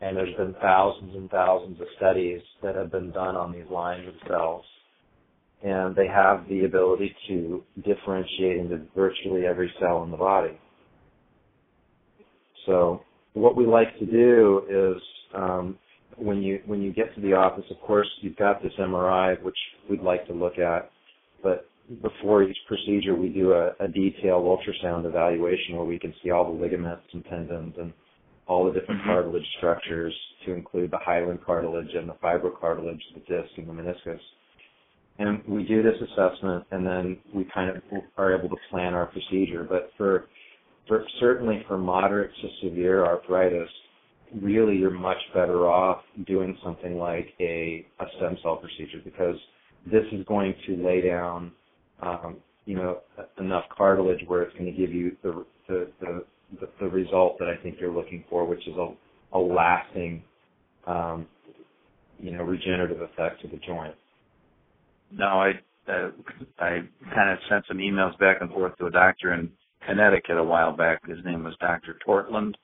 and 0.00 0.16
there's 0.16 0.36
been 0.36 0.54
thousands 0.60 1.14
and 1.16 1.30
thousands 1.30 1.80
of 1.80 1.86
studies 1.96 2.40
that 2.62 2.74
have 2.74 2.92
been 2.92 3.10
done 3.10 3.36
on 3.36 3.52
these 3.52 3.68
lines 3.70 4.06
of 4.06 4.14
cells, 4.28 4.64
and 5.62 5.96
they 5.96 6.06
have 6.06 6.46
the 6.48 6.64
ability 6.64 7.14
to 7.28 7.64
differentiate 7.84 8.58
into 8.58 8.82
virtually 8.94 9.46
every 9.46 9.72
cell 9.80 10.02
in 10.04 10.10
the 10.10 10.16
body. 10.16 10.58
So 12.66 13.02
what 13.32 13.56
we 13.56 13.66
like 13.66 13.98
to 13.98 14.06
do 14.06 14.62
is 14.96 15.02
um, 15.34 15.78
when 16.18 16.42
you 16.42 16.60
when 16.66 16.82
you 16.82 16.92
get 16.92 17.14
to 17.14 17.20
the 17.20 17.32
office, 17.34 17.64
of 17.70 17.80
course, 17.80 18.08
you've 18.20 18.36
got 18.36 18.62
this 18.62 18.72
MRI 18.78 19.40
which 19.42 19.56
we'd 19.90 20.02
like 20.02 20.26
to 20.26 20.32
look 20.32 20.58
at, 20.58 20.90
but 21.42 21.66
before 22.02 22.42
each 22.42 22.56
procedure, 22.66 23.14
we 23.14 23.28
do 23.30 23.52
a, 23.52 23.70
a 23.80 23.88
detailed 23.88 24.44
ultrasound 24.44 25.06
evaluation 25.06 25.76
where 25.76 25.86
we 25.86 25.98
can 25.98 26.12
see 26.22 26.30
all 26.30 26.52
the 26.52 26.60
ligaments 26.60 27.04
and 27.12 27.24
tendons 27.24 27.74
and 27.78 27.92
all 28.46 28.64
the 28.64 28.78
different 28.78 29.00
Mhm. 29.02 29.06
cartilage 29.06 29.46
structures 29.56 30.14
to 30.44 30.52
include 30.52 30.90
the 30.90 30.98
hyaline 30.98 31.38
cartilage 31.38 31.94
and 31.94 32.08
the 32.08 32.14
fibrocartilage, 32.14 33.02
the 33.14 33.20
disc 33.20 33.56
and 33.56 33.68
the 33.68 33.72
meniscus. 33.72 34.20
And 35.18 35.44
we 35.46 35.64
do 35.64 35.82
this 35.82 36.00
assessment 36.00 36.64
and 36.70 36.86
then 36.86 37.18
we 37.34 37.44
kind 37.44 37.70
of 37.70 37.82
are 38.16 38.34
able 38.34 38.48
to 38.48 38.56
plan 38.70 38.94
our 38.94 39.06
procedure. 39.06 39.64
But 39.64 39.92
for, 39.96 40.28
for 40.86 41.04
certainly 41.20 41.64
for 41.68 41.78
moderate 41.78 42.34
to 42.36 42.48
severe 42.62 43.04
arthritis, 43.04 43.70
really 44.42 44.76
you're 44.76 44.90
much 44.90 45.18
better 45.34 45.68
off 45.68 46.02
doing 46.26 46.56
something 46.64 46.98
like 46.98 47.28
a, 47.40 47.86
a 48.00 48.04
stem 48.16 48.36
cell 48.42 48.56
procedure 48.56 49.00
because 49.04 49.36
this 49.90 50.04
is 50.12 50.24
going 50.26 50.54
to 50.66 50.76
lay 50.84 51.00
down 51.00 51.52
um, 52.02 52.36
you 52.64 52.76
know, 52.76 52.98
enough 53.40 53.64
cartilage 53.76 54.20
where 54.26 54.42
it's 54.42 54.52
going 54.58 54.66
to 54.66 54.78
give 54.78 54.92
you 54.92 55.16
the, 55.22 55.44
the 55.68 55.90
the 56.00 56.24
the, 56.60 56.68
the 56.80 56.86
result 56.88 57.38
that 57.38 57.48
I 57.48 57.62
think 57.62 57.76
you're 57.80 57.92
looking 57.92 58.24
for, 58.28 58.46
which 58.46 58.66
is 58.68 58.74
a 58.76 58.94
a 59.32 59.38
lasting, 59.38 60.22
um, 60.86 61.26
you 62.18 62.30
know, 62.30 62.42
regenerative 62.42 63.00
effect 63.00 63.40
to 63.42 63.48
the 63.48 63.58
joint. 63.66 63.94
No, 65.10 65.24
I 65.26 65.52
uh, 65.90 66.10
I 66.58 66.80
kind 67.14 67.30
of 67.30 67.38
sent 67.48 67.64
some 67.66 67.78
emails 67.78 68.18
back 68.18 68.38
and 68.42 68.50
forth 68.50 68.76
to 68.78 68.86
a 68.86 68.90
doctor 68.90 69.32
in 69.32 69.50
Connecticut 69.86 70.36
a 70.36 70.44
while 70.44 70.76
back. 70.76 71.06
His 71.08 71.18
name 71.24 71.44
was 71.44 71.54
Dr. 71.60 71.98
Tortland, 72.06 72.54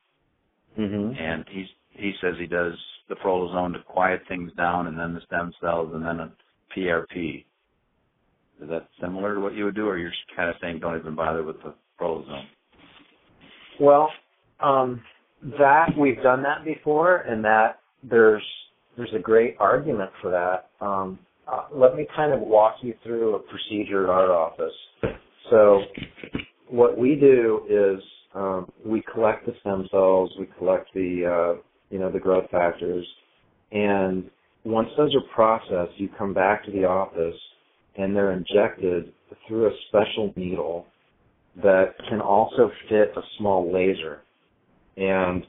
Mm-hmm. 0.78 1.14
and 1.16 1.44
he's 1.50 1.68
he 1.90 2.12
says 2.20 2.34
he 2.38 2.46
does 2.46 2.72
the 3.08 3.14
prolozone 3.14 3.72
to 3.74 3.78
quiet 3.80 4.22
things 4.28 4.50
down, 4.56 4.88
and 4.88 4.98
then 4.98 5.14
the 5.14 5.20
stem 5.26 5.52
cells, 5.60 5.92
and 5.94 6.04
then 6.04 6.20
a 6.20 6.32
PRP. 6.76 7.44
Is 8.62 8.68
that 8.68 8.88
similar 9.00 9.34
to 9.34 9.40
what 9.40 9.54
you 9.54 9.64
would 9.64 9.74
do, 9.74 9.86
or 9.86 9.98
you're 9.98 10.12
kind 10.34 10.48
of 10.48 10.56
saying 10.60 10.80
don't 10.80 10.98
even 10.98 11.14
bother 11.14 11.42
with 11.42 11.62
the 11.62 11.74
prolozone? 12.00 12.46
Well, 13.80 14.10
um, 14.60 15.02
that 15.58 15.90
we've 15.98 16.22
done 16.22 16.42
that 16.42 16.64
before, 16.64 17.18
and 17.18 17.44
that 17.44 17.80
there's 18.02 18.44
there's 18.96 19.12
a 19.14 19.18
great 19.18 19.56
argument 19.58 20.10
for 20.22 20.30
that. 20.30 20.84
Um, 20.84 21.18
uh, 21.50 21.66
let 21.72 21.94
me 21.94 22.06
kind 22.16 22.32
of 22.32 22.40
walk 22.40 22.76
you 22.80 22.94
through 23.02 23.36
a 23.36 23.38
procedure 23.38 24.04
at 24.04 24.10
our 24.10 24.32
office. 24.32 24.72
So, 25.50 25.82
what 26.68 26.96
we 26.96 27.16
do 27.16 27.66
is 27.68 28.02
um, 28.34 28.70
we 28.84 29.02
collect 29.12 29.46
the 29.46 29.52
stem 29.60 29.86
cells, 29.90 30.30
we 30.38 30.48
collect 30.58 30.92
the 30.94 31.56
uh, 31.56 31.62
you 31.90 31.98
know 31.98 32.10
the 32.10 32.18
growth 32.18 32.50
factors, 32.50 33.06
and 33.72 34.28
once 34.64 34.88
those 34.96 35.14
are 35.14 35.34
processed, 35.34 35.98
you 35.98 36.08
come 36.18 36.34
back 36.34 36.64
to 36.64 36.72
the 36.72 36.84
office, 36.84 37.36
and 37.96 38.14
they're 38.14 38.32
injected 38.32 39.12
through 39.46 39.66
a 39.66 39.76
special 39.88 40.32
needle 40.36 40.86
that 41.62 41.94
can 42.08 42.20
also 42.20 42.70
fit 42.88 43.12
a 43.16 43.20
small 43.38 43.72
laser. 43.72 44.22
And 44.96 45.44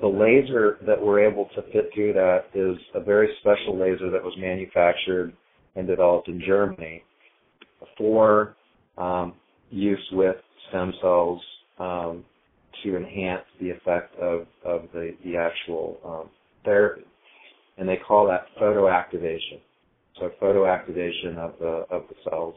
the 0.00 0.06
laser 0.06 0.78
that 0.86 1.00
we're 1.00 1.26
able 1.26 1.48
to 1.54 1.62
fit 1.72 1.90
through 1.94 2.12
that 2.12 2.44
is 2.54 2.76
a 2.94 3.00
very 3.00 3.28
special 3.40 3.78
laser 3.78 4.10
that 4.10 4.22
was 4.22 4.34
manufactured 4.38 5.32
and 5.76 5.86
developed 5.86 6.28
in 6.28 6.40
Germany 6.44 7.02
for 7.96 8.56
um, 8.98 9.34
use 9.70 10.06
with 10.12 10.36
stem 10.68 10.92
cells 11.00 11.40
um, 11.78 12.24
to 12.82 12.96
enhance 12.96 13.44
the 13.60 13.70
effect 13.70 14.14
of, 14.16 14.46
of 14.64 14.88
the, 14.92 15.14
the 15.24 15.36
actual 15.36 15.98
um, 16.04 16.30
therapy. 16.64 17.02
And 17.78 17.88
they 17.88 17.96
call 17.96 18.26
that 18.28 18.46
photoactivation. 18.60 19.60
So 20.18 20.30
photoactivation 20.40 21.36
of 21.38 21.54
the 21.58 21.84
of 21.90 22.04
the 22.08 22.14
cells. 22.28 22.54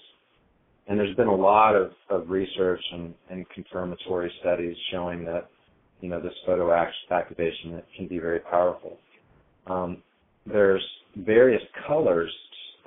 And 0.87 0.99
there's 0.99 1.15
been 1.15 1.27
a 1.27 1.35
lot 1.35 1.75
of, 1.75 1.91
of 2.09 2.29
research 2.29 2.81
and, 2.93 3.13
and 3.29 3.45
confirmatory 3.49 4.31
studies 4.39 4.75
showing 4.91 5.25
that, 5.25 5.49
you 5.99 6.07
know, 6.07 6.21
this 6.21 6.33
photo 6.45 6.71
act- 6.71 6.93
activation 7.11 7.73
that 7.73 7.85
can 7.95 8.07
be 8.07 8.19
very 8.19 8.39
powerful. 8.39 8.97
Um, 9.65 10.01
there's 10.45 10.85
various 11.17 11.61
colors, 11.87 12.31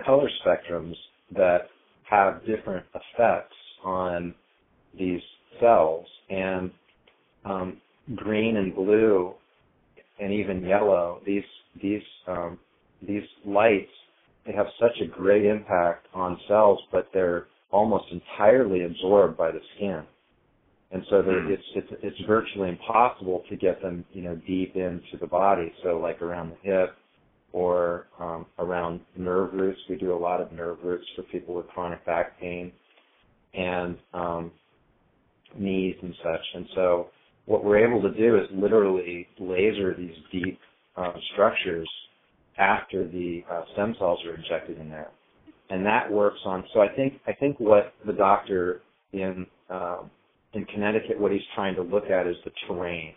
color 0.05 0.31
spectrums 0.45 0.95
that 1.37 1.69
have 2.09 2.41
different 2.47 2.87
effects 2.95 3.57
on 3.85 4.35
these 4.99 5.21
cells, 5.61 6.07
and 6.29 6.71
um, 7.45 7.81
green 8.17 8.57
and 8.57 8.75
blue, 8.75 9.35
and 10.19 10.33
even 10.33 10.64
yellow. 10.64 11.21
These 11.26 11.45
these 11.83 12.02
um, 12.26 12.59
these 13.07 13.25
lights 13.45 13.90
they 14.47 14.52
have 14.52 14.67
such 14.81 15.00
a 15.02 15.07
great 15.07 15.45
impact 15.45 16.07
on 16.14 16.38
cells, 16.49 16.81
but 16.90 17.09
they're 17.12 17.47
almost 17.71 18.07
entirely 18.11 18.85
absorbed 18.85 19.37
by 19.37 19.50
the 19.50 19.61
skin. 19.76 20.02
And 20.93 21.05
so 21.11 21.21
Hmm. 21.21 21.52
it's, 21.52 21.62
it's 21.76 21.88
it's 22.02 22.21
virtually 22.26 22.69
impossible 22.71 23.45
to 23.49 23.57
get 23.57 23.81
them, 23.81 24.05
you 24.12 24.23
know, 24.23 24.37
deep 24.47 24.75
into 24.75 25.17
the 25.21 25.26
body. 25.26 25.73
So 25.85 25.99
like 25.99 26.21
around 26.21 26.50
the 26.50 26.57
hip 26.62 26.97
or 27.52 28.07
um, 28.19 28.47
around 28.59 29.00
nerve 29.17 29.52
roots. 29.55 29.81
We 29.88 29.97
do 29.97 30.14
a 30.14 30.19
lot 30.19 30.40
of 30.40 30.52
nerve 30.52 30.79
roots 30.83 31.07
for 31.14 31.23
people 31.25 31.55
with 31.55 31.69
chronic 31.69 32.05
back 32.07 32.40
pain 32.40 32.73
and 33.55 33.99
um, 34.14 34.52
knees 35.57 35.97
and 36.02 36.14
such. 36.23 36.47
And 36.54 36.66
so 36.75 37.09
what 37.47 37.64
we're 37.64 37.87
able 37.87 38.02
to 38.02 38.16
do 38.16 38.37
is 38.37 38.47
literally 38.52 39.26
laser 39.38 39.95
these 39.95 40.14
deep 40.33 40.59
uh, 40.97 41.12
structures 41.33 41.88
after 42.59 43.07
the 43.09 43.42
uh, 43.50 43.62
stem 43.73 43.95
cells 43.99 44.19
are 44.26 44.35
injected 44.35 44.78
in 44.78 44.90
there, 44.90 45.11
and 45.71 45.85
that 45.87 46.11
works 46.11 46.40
on. 46.45 46.64
So 46.75 46.80
I 46.80 46.88
think 46.88 47.14
I 47.26 47.33
think 47.33 47.59
what 47.59 47.95
the 48.07 48.12
doctor 48.12 48.83
in 49.12 49.47
um, 49.71 50.11
in 50.52 50.64
Connecticut, 50.66 51.19
what 51.19 51.33
he's 51.33 51.40
trying 51.54 51.76
to 51.76 51.83
look 51.83 52.11
at 52.11 52.26
is 52.26 52.37
the 52.45 52.50
terrain. 52.66 53.14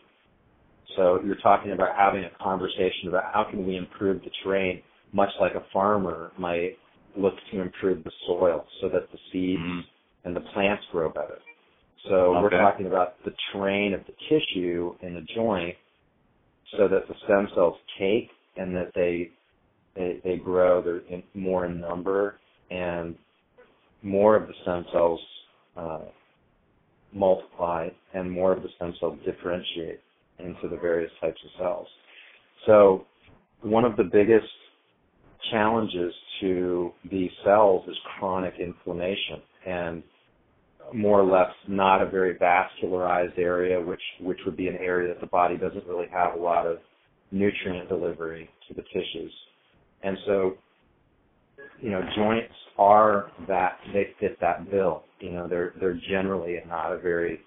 So 0.95 1.19
you're 1.25 1.37
talking 1.41 1.71
about 1.71 1.95
having 1.97 2.23
a 2.23 2.43
conversation 2.43 3.07
about 3.07 3.23
how 3.33 3.45
can 3.49 3.65
we 3.65 3.75
improve 3.75 4.21
the 4.21 4.29
terrain, 4.43 4.81
much 5.11 5.29
like 5.41 5.53
a 5.55 5.63
farmer 5.73 6.31
might 6.37 6.77
look 7.17 7.33
to 7.51 7.61
improve 7.61 8.03
the 8.03 8.11
soil 8.27 8.65
so 8.81 8.89
that 8.89 9.11
the 9.11 9.17
seeds 9.31 9.61
Mhm. 9.61 9.83
and 10.25 10.35
the 10.35 10.41
plants 10.41 10.85
grow 10.91 11.09
better. 11.09 11.39
So 12.09 12.31
we're 12.41 12.49
talking 12.49 12.87
about 12.87 13.23
the 13.23 13.31
terrain 13.51 13.93
of 13.93 14.01
the 14.05 14.13
tissue 14.29 14.95
in 15.01 15.13
the 15.13 15.25
joint 15.35 15.75
so 16.77 16.87
that 16.87 17.07
the 17.07 17.13
stem 17.25 17.47
cells 17.55 17.75
take 17.99 18.29
and 18.57 18.75
that 18.75 18.91
they 18.93 19.29
they, 19.95 20.19
they 20.23 20.37
grow. 20.37 20.81
They're 20.81 20.97
in, 21.09 21.23
more 21.33 21.65
in 21.65 21.79
number 21.79 22.39
and 22.71 23.15
more 24.01 24.35
of 24.35 24.47
the 24.47 24.53
stem 24.63 24.85
cells 24.91 25.19
uh, 25.77 25.99
multiply 27.13 27.89
and 28.13 28.29
more 28.29 28.51
of 28.51 28.63
the 28.63 28.69
stem 28.75 28.93
cells 28.99 29.19
differentiate 29.25 30.01
into 30.39 30.67
the 30.67 30.77
various 30.77 31.11
types 31.21 31.39
of 31.45 31.51
cells. 31.63 31.87
So 32.65 33.05
one 33.61 33.85
of 33.85 33.95
the 33.95 34.03
biggest 34.03 34.47
challenges 35.51 36.13
to 36.41 36.91
these 37.09 37.31
cells 37.45 37.87
is 37.87 37.95
chronic 38.17 38.55
inflammation. 38.59 39.41
And 39.65 40.03
more 40.93 41.21
or 41.21 41.25
less 41.25 41.51
not 41.67 42.01
a 42.01 42.09
very 42.09 42.35
vascularized 42.35 43.37
area, 43.37 43.79
which 43.79 44.01
which 44.19 44.39
would 44.45 44.57
be 44.57 44.67
an 44.67 44.75
area 44.75 45.13
that 45.13 45.21
the 45.21 45.27
body 45.27 45.57
doesn't 45.57 45.85
really 45.87 46.07
have 46.11 46.33
a 46.35 46.41
lot 46.41 46.65
of 46.65 46.77
nutrient 47.31 47.89
delivery 47.89 48.49
to 48.67 48.73
the 48.73 48.83
tissues. 48.93 49.33
And 50.03 50.17
so, 50.25 50.53
you 51.81 51.89
know, 51.89 52.01
joints 52.15 52.53
are 52.77 53.31
that 53.47 53.77
they 53.93 54.07
fit 54.19 54.39
that 54.41 54.69
bill. 54.69 55.03
You 55.19 55.31
know, 55.31 55.47
they're 55.47 55.73
they're 55.79 55.99
generally 56.09 56.57
not 56.67 56.91
a 56.91 56.99
very 56.99 57.39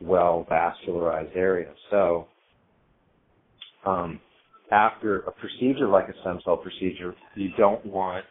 well 0.00 0.46
vascularized 0.50 1.36
area. 1.36 1.72
So, 1.90 2.26
um, 3.86 4.20
after 4.72 5.20
a 5.20 5.32
procedure 5.32 5.88
like 5.88 6.08
a 6.08 6.20
stem 6.20 6.40
cell 6.44 6.56
procedure, 6.56 7.14
you 7.34 7.50
don't 7.58 7.84
want 7.86 8.24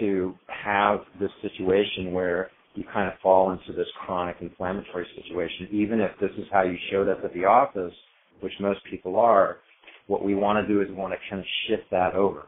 to 0.00 0.34
have 0.48 1.00
this 1.20 1.30
situation 1.42 2.12
where 2.12 2.50
you 2.74 2.84
kind 2.92 3.08
of 3.08 3.18
fall 3.22 3.50
into 3.52 3.72
this 3.72 3.88
chronic 4.04 4.36
inflammatory 4.40 5.06
situation. 5.16 5.68
Even 5.72 6.00
if 6.00 6.12
this 6.20 6.30
is 6.38 6.46
how 6.52 6.62
you 6.62 6.76
showed 6.90 7.08
up 7.08 7.24
at 7.24 7.34
the 7.34 7.44
office, 7.44 7.94
which 8.40 8.52
most 8.60 8.80
people 8.90 9.18
are, 9.18 9.58
what 10.06 10.24
we 10.24 10.34
want 10.34 10.64
to 10.64 10.72
do 10.72 10.80
is 10.80 10.88
we 10.88 10.94
want 10.94 11.12
to 11.12 11.18
kind 11.28 11.40
of 11.40 11.46
shift 11.66 11.90
that 11.90 12.14
over. 12.14 12.44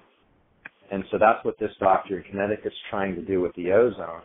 And 0.90 1.04
so 1.10 1.18
that's 1.18 1.44
what 1.44 1.58
this 1.58 1.70
doctor 1.78 2.18
in 2.18 2.24
Connecticut 2.24 2.66
is 2.66 2.72
trying 2.90 3.14
to 3.14 3.22
do 3.22 3.40
with 3.40 3.54
the 3.54 3.72
ozone. 3.72 4.22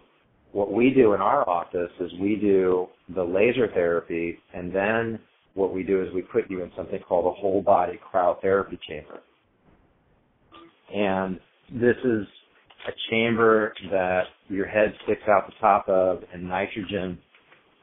What 0.51 0.71
we 0.71 0.89
do 0.89 1.13
in 1.13 1.21
our 1.21 1.47
office 1.49 1.91
is 1.99 2.11
we 2.19 2.37
do 2.37 2.87
the 3.13 3.23
laser 3.23 3.67
therapy, 3.73 4.39
and 4.53 4.73
then 4.73 5.19
what 5.53 5.73
we 5.73 5.83
do 5.83 6.01
is 6.01 6.13
we 6.13 6.21
put 6.21 6.49
you 6.49 6.63
in 6.63 6.71
something 6.75 6.99
called 7.07 7.25
a 7.25 7.39
whole 7.39 7.61
body 7.61 7.99
cryotherapy 8.13 8.79
chamber. 8.87 9.19
And 10.93 11.39
this 11.71 11.97
is 12.03 12.25
a 12.87 12.91
chamber 13.09 13.73
that 13.91 14.23
your 14.47 14.67
head 14.67 14.93
sticks 15.03 15.23
out 15.27 15.47
the 15.47 15.53
top 15.59 15.87
of, 15.89 16.23
and 16.33 16.47
nitrogen 16.47 17.17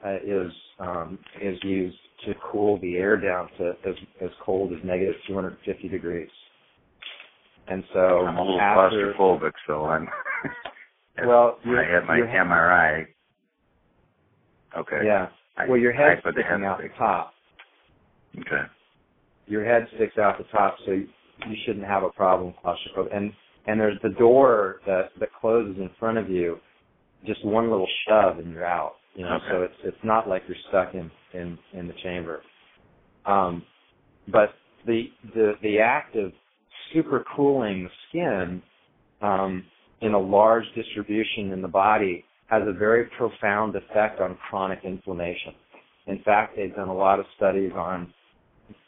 uh, 0.04 0.16
is 0.24 0.52
um, 0.78 1.18
is 1.40 1.58
used 1.62 1.96
to 2.26 2.34
cool 2.50 2.78
the 2.80 2.96
air 2.96 3.16
down 3.16 3.48
to 3.58 3.72
as, 3.86 3.94
as 4.22 4.30
cold 4.44 4.72
as 4.72 4.78
negative 4.84 5.14
250 5.26 5.88
degrees. 5.88 6.28
And 7.68 7.84
so 7.92 8.26
I'm 8.26 8.36
a 8.36 8.42
little 8.42 8.60
after, 8.60 9.14
claustrophobic, 9.14 9.52
so 9.66 9.84
I'm. 9.84 10.08
well, 11.26 11.58
I 11.66 11.94
had 11.94 12.06
my 12.06 12.18
MRI. 12.18 13.06
Okay. 14.76 15.00
Yeah. 15.04 15.28
I, 15.56 15.68
well, 15.68 15.78
your 15.78 15.92
head's 15.92 16.22
the 16.24 16.32
sticking 16.32 16.50
head 16.50 16.62
out 16.62 16.78
the 16.78 16.88
top. 16.98 17.32
Okay. 18.38 18.64
Your 19.46 19.64
head 19.64 19.86
sticks 19.96 20.16
out 20.18 20.38
the 20.38 20.44
top, 20.44 20.76
so 20.86 20.92
you, 20.92 21.08
you 21.48 21.56
shouldn't 21.66 21.86
have 21.86 22.02
a 22.02 22.08
problem 22.10 22.54
claustrophobia. 22.62 23.14
And 23.14 23.32
and 23.66 23.80
there's 23.80 23.98
the 24.02 24.10
door 24.10 24.80
that 24.86 25.10
that 25.20 25.28
closes 25.40 25.76
in 25.78 25.90
front 25.98 26.18
of 26.18 26.30
you. 26.30 26.58
Just 27.26 27.44
one 27.44 27.70
little 27.70 27.88
shove 28.08 28.38
and 28.38 28.52
you're 28.52 28.64
out. 28.64 28.94
You 29.14 29.24
know, 29.24 29.36
Okay. 29.36 29.46
so 29.50 29.62
it's 29.62 29.74
it's 29.84 30.04
not 30.04 30.28
like 30.28 30.42
you're 30.48 30.56
stuck 30.68 30.94
in 30.94 31.10
in 31.34 31.58
in 31.72 31.86
the 31.86 31.94
chamber. 32.02 32.42
Um, 33.26 33.62
but 34.28 34.54
the 34.86 35.04
the 35.34 35.52
the 35.62 35.78
act 35.80 36.16
of 36.16 36.32
super 36.92 37.24
cooling 37.36 37.84
the 37.84 37.90
skin 38.08 38.62
um, 39.20 39.64
in 40.00 40.14
a 40.14 40.18
large 40.18 40.64
distribution 40.74 41.52
in 41.52 41.62
the 41.62 41.68
body 41.68 42.24
has 42.48 42.62
a 42.66 42.72
very 42.72 43.06
profound 43.16 43.74
effect 43.76 44.20
on 44.20 44.36
chronic 44.48 44.80
inflammation. 44.84 45.54
In 46.06 46.20
fact, 46.24 46.56
they've 46.56 46.74
done 46.74 46.88
a 46.88 46.94
lot 46.94 47.20
of 47.20 47.26
studies 47.36 47.70
on, 47.74 48.12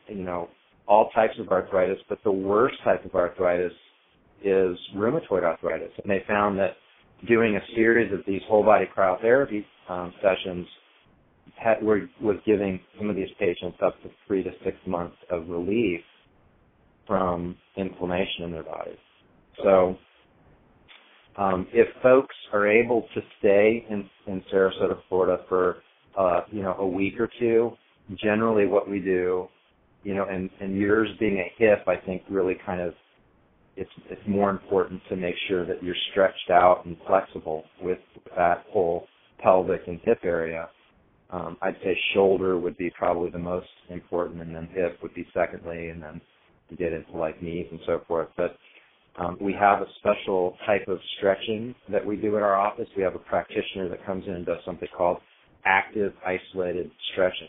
you 0.09 0.25
know, 0.25 0.49
all 0.87 1.11
types 1.15 1.35
of 1.39 1.49
arthritis, 1.49 1.99
but 2.09 2.19
the 2.25 2.33
worst 2.33 2.75
type 2.85 3.05
of 3.05 3.15
arthritis 3.15 3.73
is 4.45 4.79
rheumatoid 4.95 5.43
arthritis. 5.43 5.91
And 6.03 6.11
they 6.11 6.23
found 6.29 6.59
that 6.59 6.77
doing 7.27 7.57
a 7.57 7.75
series 7.75 8.13
of 8.13 8.21
these 8.27 8.43
whole 8.49 8.63
body 8.63 8.87
cryotherapy 8.97 9.65
um, 9.89 10.13
sessions 10.23 10.67
had, 11.57 11.83
were, 11.83 12.09
was 12.21 12.37
giving 12.47 12.81
some 12.99 13.11
of 13.11 13.17
these 13.17 13.29
patients 13.39 13.79
up 13.85 14.01
to 14.03 14.11
three 14.27 14.43
to 14.43 14.51
six 14.65 14.77
months 14.87 15.17
of 15.31 15.49
relief 15.49 16.01
from 17.07 17.57
inflammation 17.77 18.45
in 18.45 18.53
their 18.53 18.63
bodies. 18.63 18.99
So, 19.63 19.97
um, 21.37 21.67
if 21.73 21.89
folks 22.03 22.35
are 22.53 22.67
able 22.67 23.03
to 23.15 23.21
stay 23.39 23.85
in, 23.91 24.09
in 24.27 24.43
Sarasota, 24.53 24.99
Florida 25.09 25.43
for 25.49 25.77
uh, 26.19 26.43
you 26.53 26.63
know 26.63 26.75
a 26.79 26.87
week 26.87 27.19
or 27.19 27.29
two, 27.41 27.73
generally 28.23 28.67
what 28.67 28.89
we 28.89 29.01
do, 29.01 29.49
you 30.05 30.15
know, 30.15 30.27
and, 30.31 30.49
and 30.61 30.77
yours 30.77 31.09
being 31.19 31.39
a 31.39 31.53
hip, 31.59 31.85
I 31.89 31.97
think 31.97 32.23
really 32.31 32.57
kind 32.65 32.81
of 32.81 32.95
it's 33.77 33.91
it's 34.11 34.23
more 34.27 34.51
important 34.51 35.01
to 35.09 35.17
make 35.17 35.35
sure 35.49 35.67
that 35.67 35.83
you're 35.83 35.97
stretched 36.13 36.51
out 36.51 36.85
and 36.85 36.97
flexible 37.07 37.65
with 37.83 37.99
that 38.37 38.65
whole 38.71 39.07
pelvic 39.43 39.83
and 39.87 40.01
hip 40.05 40.21
area. 40.25 40.69
Um, 41.31 41.57
I'd 41.63 41.77
say 41.83 41.99
shoulder 42.15 42.59
would 42.59 42.77
be 42.77 42.91
probably 42.97 43.31
the 43.31 43.39
most 43.39 43.67
important, 43.91 44.43
and 44.43 44.55
then 44.55 44.69
hip 44.73 44.99
would 45.03 45.15
be 45.15 45.27
secondly, 45.35 45.89
and 45.89 46.03
then 46.03 46.21
get 46.79 46.93
into 46.93 47.17
like 47.17 47.43
knees 47.43 47.67
and 47.71 47.81
so 47.87 48.03
forth. 48.07 48.29
But 48.37 48.57
um, 49.19 49.37
we 49.41 49.53
have 49.59 49.81
a 49.81 49.87
special 49.99 50.57
type 50.67 50.87
of 50.89 50.99
stretching 51.19 51.75
that 51.91 52.05
we 52.05 52.17
do 52.17 52.37
in 52.37 52.43
our 52.43 52.57
office. 52.57 52.89
We 52.97 53.03
have 53.03 53.15
a 53.15 53.21
practitioner 53.21 53.89
that 53.89 54.05
comes 54.05 54.25
in 54.27 54.35
and 54.35 54.47
does 54.47 54.59
something 54.65 54.89
called 54.97 55.19
active 55.65 56.13
isolated 56.27 56.91
stretching. 57.13 57.49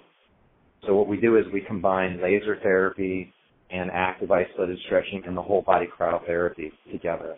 So 0.86 0.96
what 0.96 1.08
we 1.08 1.18
do 1.18 1.38
is 1.38 1.46
we 1.52 1.62
combine 1.62 2.22
laser 2.22 2.58
therapy 2.62 3.34
and 3.72 3.90
active 3.92 4.32
isolated 4.32 4.80
stretching 4.86 5.24
and 5.26 5.36
the 5.36 5.42
whole 5.42 5.62
body 5.62 5.88
cryotherapy 5.88 6.72
together. 6.92 7.36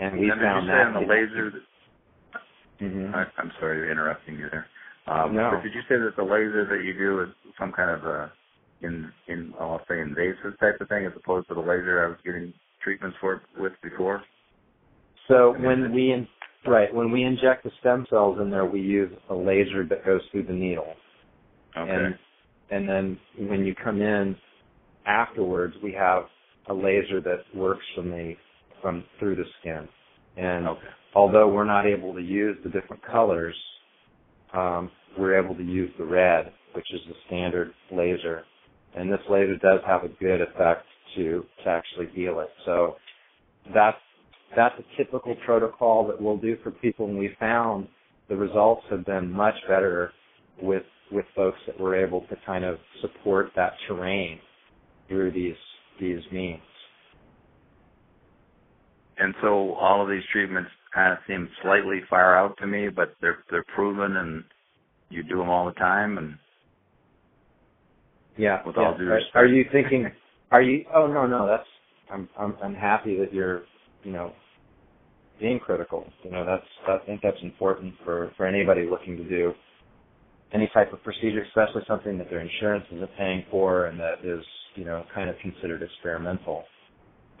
And 0.00 0.18
we 0.18 0.30
And 0.30 0.40
found 0.40 0.68
that 0.68 0.92
the 0.94 1.00
laser? 1.00 1.52
Mhm. 2.80 3.14
I, 3.14 3.26
I'm 3.38 3.52
sorry 3.58 3.90
interrupting 3.90 4.38
you 4.38 4.48
there. 4.50 4.66
Um, 5.06 5.34
No. 5.34 5.50
But 5.50 5.62
did 5.62 5.74
you 5.74 5.82
say 5.88 5.96
that 5.98 6.14
the 6.16 6.22
laser 6.22 6.64
that 6.66 6.84
you 6.84 6.94
do 6.94 7.22
is 7.22 7.30
some 7.58 7.72
kind 7.72 7.90
of 7.90 8.04
a 8.04 8.32
in 8.80 9.12
in 9.26 9.52
I'll 9.58 9.84
say 9.88 10.00
invasive 10.00 10.58
type 10.60 10.80
of 10.80 10.88
thing 10.88 11.06
as 11.06 11.12
opposed 11.16 11.48
to 11.48 11.54
the 11.54 11.60
laser 11.60 12.04
I 12.04 12.08
was 12.08 12.18
getting 12.24 12.52
treatments 12.82 13.16
for 13.20 13.42
with 13.58 13.72
before? 13.82 14.22
So 15.26 15.52
when 15.58 15.92
we 15.92 16.12
in, 16.12 16.28
right 16.66 16.92
when 16.94 17.10
we 17.10 17.24
inject 17.24 17.64
the 17.64 17.70
stem 17.80 18.06
cells 18.08 18.38
in 18.40 18.50
there, 18.50 18.64
we 18.64 18.80
use 18.80 19.12
a 19.30 19.34
laser 19.34 19.84
that 19.86 20.04
goes 20.04 20.22
through 20.30 20.44
the 20.44 20.52
needle, 20.52 20.94
Okay. 21.76 21.90
and 21.90 22.18
and 22.70 22.88
then 22.88 23.20
when 23.48 23.64
you 23.64 23.74
come 23.74 24.00
in 24.00 24.36
afterwards, 25.08 25.74
we 25.82 25.92
have 25.92 26.24
a 26.68 26.74
laser 26.74 27.20
that 27.22 27.40
works 27.54 27.84
from 27.94 28.10
the 28.10 28.34
from 28.82 29.04
through 29.18 29.36
the 29.36 29.44
skin. 29.60 29.88
And 30.36 30.68
okay. 30.68 30.80
although 31.14 31.48
we're 31.48 31.64
not 31.64 31.86
able 31.86 32.14
to 32.14 32.20
use 32.20 32.56
the 32.62 32.70
different 32.70 33.02
colors, 33.04 33.56
um, 34.54 34.90
we're 35.18 35.42
able 35.42 35.56
to 35.56 35.64
use 35.64 35.90
the 35.98 36.04
red, 36.04 36.52
which 36.74 36.86
is 36.92 37.00
the 37.08 37.14
standard 37.26 37.72
laser. 37.90 38.44
And 38.96 39.10
this 39.10 39.20
laser 39.28 39.56
does 39.56 39.80
have 39.86 40.04
a 40.04 40.08
good 40.08 40.40
effect 40.40 40.84
to 41.16 41.44
to 41.64 41.68
actually 41.68 42.08
heal 42.14 42.40
it. 42.40 42.50
So 42.64 42.96
that's 43.74 43.98
that's 44.56 44.74
a 44.78 44.96
typical 44.96 45.36
protocol 45.44 46.06
that 46.08 46.20
we'll 46.20 46.38
do 46.38 46.56
for 46.62 46.70
people, 46.70 47.06
and 47.06 47.18
we 47.18 47.34
found 47.40 47.88
the 48.28 48.36
results 48.36 48.82
have 48.90 49.04
been 49.04 49.30
much 49.30 49.54
better 49.68 50.12
with 50.62 50.84
with 51.10 51.24
folks 51.34 51.58
that 51.66 51.80
were 51.80 51.96
able 51.96 52.20
to 52.28 52.36
kind 52.46 52.64
of 52.64 52.78
support 53.00 53.50
that 53.56 53.72
terrain 53.86 54.38
through 55.08 55.32
these 55.32 55.56
these 56.00 56.20
means. 56.32 56.60
And 59.18 59.34
so 59.42 59.74
all 59.74 60.02
of 60.02 60.08
these 60.08 60.22
treatments 60.32 60.70
kind 60.94 61.12
of 61.12 61.18
seem 61.26 61.48
slightly 61.62 62.00
far 62.08 62.36
out 62.36 62.56
to 62.58 62.66
me, 62.66 62.88
but 62.88 63.14
they're 63.20 63.38
they're 63.50 63.64
proven 63.74 64.16
and 64.16 64.44
you 65.10 65.22
do 65.22 65.38
them 65.38 65.48
all 65.48 65.66
the 65.66 65.72
time 65.72 66.18
and 66.18 66.36
Yeah. 68.36 68.62
With 68.64 68.76
yeah. 68.76 68.84
all 68.88 68.98
due 68.98 69.08
Are- 69.08 69.14
respect. 69.14 69.36
Are 69.36 69.46
you 69.46 69.64
thinking? 69.72 70.10
Are 70.50 70.62
you? 70.62 70.84
Oh 70.94 71.06
no, 71.06 71.26
no. 71.26 71.46
That's. 71.46 71.68
I'm. 72.10 72.28
I'm. 72.38 72.56
I'm 72.62 72.74
happy 72.74 73.18
that 73.18 73.32
you're. 73.32 73.62
You 74.04 74.12
know, 74.12 74.32
being 75.40 75.58
critical. 75.60 76.06
You 76.24 76.30
know, 76.30 76.44
that's. 76.46 76.66
I 76.88 77.04
think 77.06 77.20
that's 77.22 77.42
important 77.42 77.94
for 78.04 78.32
for 78.36 78.46
anybody 78.46 78.86
looking 78.88 79.16
to 79.16 79.24
do 79.24 79.52
any 80.52 80.68
type 80.72 80.92
of 80.92 81.02
procedure, 81.02 81.42
especially 81.42 81.82
something 81.88 82.18
that 82.18 82.30
their 82.30 82.40
insurance 82.40 82.84
isn't 82.92 83.10
paying 83.18 83.44
for 83.50 83.86
and 83.86 83.98
that 84.00 84.24
is, 84.24 84.44
you 84.78 84.84
know, 84.84 85.04
kind 85.12 85.28
of 85.28 85.36
considered 85.38 85.82
experimental. 85.82 86.64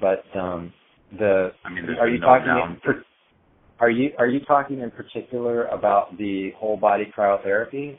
But 0.00 0.24
um 0.38 0.72
the 1.18 1.52
I 1.64 1.70
mean 1.70 1.84
are 1.98 2.08
you 2.08 2.20
talking 2.20 2.48
in, 2.50 2.80
per- 2.82 3.04
are 3.80 3.90
you 3.90 4.10
are 4.18 4.26
you 4.26 4.40
talking 4.40 4.80
in 4.80 4.90
particular 4.90 5.66
about 5.66 6.18
the 6.18 6.50
whole 6.58 6.76
body 6.76 7.10
cryotherapy? 7.16 7.96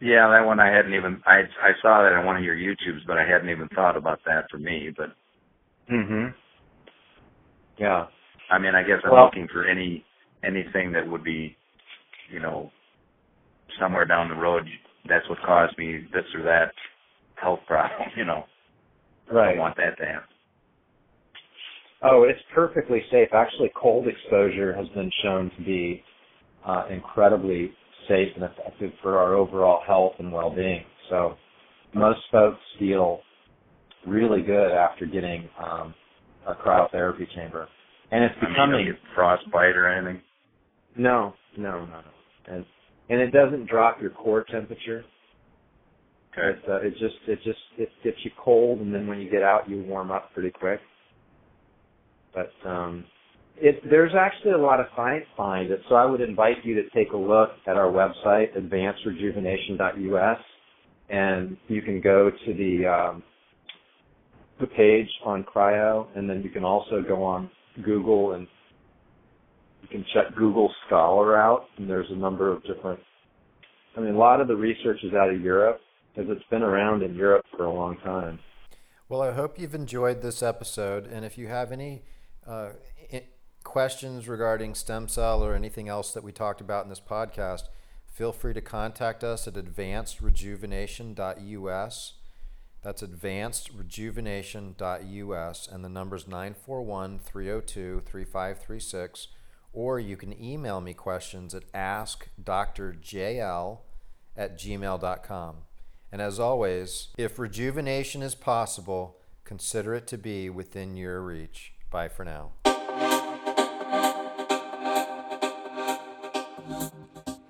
Yeah, 0.00 0.28
that 0.30 0.46
one 0.46 0.60
I 0.60 0.68
hadn't 0.74 0.94
even 0.94 1.20
I 1.26 1.40
I 1.60 1.72
saw 1.82 2.02
that 2.02 2.12
on 2.12 2.24
one 2.24 2.36
of 2.36 2.44
your 2.44 2.56
YouTubes, 2.56 3.06
but 3.06 3.18
I 3.18 3.26
hadn't 3.26 3.50
even 3.50 3.68
thought 3.74 3.96
about 3.96 4.20
that 4.26 4.44
for 4.50 4.58
me. 4.58 4.90
But 4.96 5.10
Mhm. 5.90 6.34
Yeah. 7.78 8.06
I 8.50 8.58
mean, 8.58 8.74
I 8.74 8.82
guess 8.82 9.00
I'm 9.04 9.10
Well- 9.10 9.24
looking 9.24 9.48
for 9.48 9.64
any 9.64 10.04
anything 10.44 10.90
that 10.92 11.06
would 11.06 11.22
be, 11.22 11.56
you 12.28 12.40
know, 12.40 12.70
somewhere 13.78 14.04
down 14.04 14.28
the 14.28 14.34
road. 14.34 14.68
That's 15.04 15.28
what 15.28 15.40
caused 15.42 15.76
me 15.78 15.98
this 16.12 16.26
or 16.34 16.42
that 16.42 16.72
health 17.36 17.60
problem. 17.66 18.10
You 18.16 18.24
know, 18.24 18.44
I 19.30 19.34
Right. 19.34 19.48
don't 19.50 19.58
want 19.58 19.76
that 19.76 19.96
to 19.98 20.06
happen. 20.06 20.28
Oh, 22.02 22.24
it's 22.24 22.40
perfectly 22.54 23.00
safe. 23.10 23.28
Actually, 23.32 23.70
cold 23.80 24.06
exposure 24.08 24.74
has 24.74 24.88
been 24.88 25.10
shown 25.22 25.50
to 25.56 25.62
be 25.62 26.02
uh, 26.66 26.86
incredibly 26.90 27.72
safe 28.08 28.28
and 28.34 28.44
effective 28.44 28.92
for 29.02 29.18
our 29.18 29.34
overall 29.34 29.80
health 29.86 30.14
and 30.18 30.32
well-being. 30.32 30.84
So 31.08 31.36
most 31.94 32.20
folks 32.32 32.58
feel 32.78 33.20
really 34.06 34.42
good 34.42 34.72
after 34.72 35.06
getting 35.06 35.48
um, 35.62 35.94
a 36.46 36.54
cryotherapy 36.54 37.26
chamber, 37.34 37.68
and 38.10 38.24
it's 38.24 38.34
I 38.40 38.44
mean, 38.44 38.52
becoming 38.52 38.86
don't 38.86 38.94
get 38.94 39.02
frostbite 39.14 39.76
or 39.76 39.88
anything. 39.88 40.22
no, 40.96 41.34
no, 41.56 41.84
no, 41.86 41.86
no, 41.86 42.54
and 42.54 42.66
and 43.08 43.20
it 43.20 43.30
doesn't 43.30 43.68
drop 43.68 44.00
your 44.00 44.10
core 44.10 44.44
temperature. 44.50 45.04
Okay. 46.32 46.58
It's, 46.58 46.68
uh, 46.68 46.80
it 46.80 46.92
just 46.92 47.16
it 47.26 47.38
just 47.44 47.58
it 47.78 47.88
gets 48.02 48.16
you 48.24 48.30
cold, 48.42 48.80
and 48.80 48.94
then 48.94 49.06
when 49.06 49.20
you 49.20 49.30
get 49.30 49.42
out, 49.42 49.68
you 49.68 49.82
warm 49.82 50.10
up 50.10 50.32
pretty 50.32 50.50
quick. 50.50 50.80
But 52.34 52.52
um, 52.68 53.04
it 53.58 53.82
there's 53.90 54.12
actually 54.18 54.52
a 54.52 54.58
lot 54.58 54.80
of 54.80 54.86
science 54.96 55.26
behind 55.36 55.70
it, 55.70 55.80
so 55.88 55.94
I 55.94 56.06
would 56.06 56.22
invite 56.22 56.64
you 56.64 56.74
to 56.76 56.88
take 56.94 57.12
a 57.12 57.16
look 57.16 57.50
at 57.66 57.76
our 57.76 57.92
website, 57.92 58.56
advancedrejuvenation.us, 58.56 60.38
and 61.10 61.56
you 61.68 61.82
can 61.82 62.00
go 62.00 62.30
to 62.30 62.54
the 62.54 62.86
um, 62.86 63.22
the 64.58 64.68
page 64.68 65.08
on 65.26 65.44
cryo, 65.44 66.06
and 66.16 66.30
then 66.30 66.42
you 66.42 66.48
can 66.48 66.64
also 66.64 67.02
go 67.06 67.22
on 67.22 67.50
Google 67.84 68.32
and 68.32 68.46
you 69.82 69.88
can 69.88 70.04
check 70.14 70.34
Google 70.34 70.72
Scholar 70.86 71.36
out, 71.36 71.66
and 71.76 71.90
there's 71.90 72.06
a 72.10 72.16
number 72.16 72.50
of 72.50 72.62
different. 72.64 73.00
I 73.96 74.00
mean, 74.00 74.14
a 74.14 74.18
lot 74.18 74.40
of 74.40 74.48
the 74.48 74.56
research 74.56 75.00
is 75.02 75.12
out 75.12 75.28
of 75.28 75.42
Europe 75.42 75.80
because 76.14 76.30
it's 76.30 76.48
been 76.50 76.62
around 76.62 77.02
in 77.02 77.14
Europe 77.14 77.46
for 77.56 77.64
a 77.64 77.72
long 77.72 77.96
time. 77.98 78.38
Well, 79.08 79.22
I 79.22 79.32
hope 79.32 79.58
you've 79.58 79.74
enjoyed 79.74 80.22
this 80.22 80.42
episode, 80.42 81.06
and 81.06 81.24
if 81.24 81.36
you 81.36 81.48
have 81.48 81.72
any 81.72 82.04
uh, 82.46 82.70
questions 83.62 84.28
regarding 84.28 84.74
stem 84.74 85.06
cell 85.08 85.44
or 85.44 85.54
anything 85.54 85.88
else 85.88 86.12
that 86.12 86.24
we 86.24 86.32
talked 86.32 86.60
about 86.60 86.84
in 86.84 86.90
this 86.90 87.00
podcast, 87.00 87.62
feel 88.06 88.32
free 88.32 88.54
to 88.54 88.60
contact 88.60 89.24
us 89.24 89.46
at 89.46 89.54
advancedrejuvenation.us. 89.54 92.14
That's 92.82 93.02
advancedrejuvenation.us, 93.02 95.68
and 95.68 95.84
the 95.84 95.88
number's 95.88 96.26
941 96.26 97.20
302 97.20 98.02
3536. 98.04 99.28
Or 99.72 99.98
you 99.98 100.18
can 100.18 100.38
email 100.42 100.82
me 100.82 100.92
questions 100.92 101.54
at 101.54 101.72
askdrjl 101.72 103.78
at 104.36 104.58
gmail.com. 104.58 105.56
And 106.12 106.20
as 106.20 106.38
always, 106.38 107.08
if 107.16 107.38
rejuvenation 107.38 108.22
is 108.22 108.34
possible, 108.34 109.16
consider 109.44 109.94
it 109.94 110.06
to 110.08 110.18
be 110.18 110.50
within 110.50 110.94
your 110.94 111.22
reach. 111.22 111.72
Bye 111.90 112.08
for 112.08 112.22
now. 112.22 112.50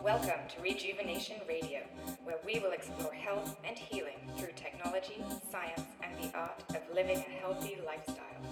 Welcome 0.00 0.42
to 0.48 0.62
Rejuvenation 0.62 1.38
Radio, 1.48 1.80
where 2.22 2.38
we 2.46 2.60
will 2.60 2.70
explore 2.70 3.12
health 3.12 3.56
and 3.66 3.76
healing 3.76 4.30
through 4.36 4.52
technology, 4.54 5.24
science, 5.50 5.82
and 6.04 6.22
the 6.22 6.38
art 6.38 6.62
of 6.70 6.82
living 6.94 7.16
a 7.16 7.40
healthy 7.40 7.78
lifestyle. 7.84 8.51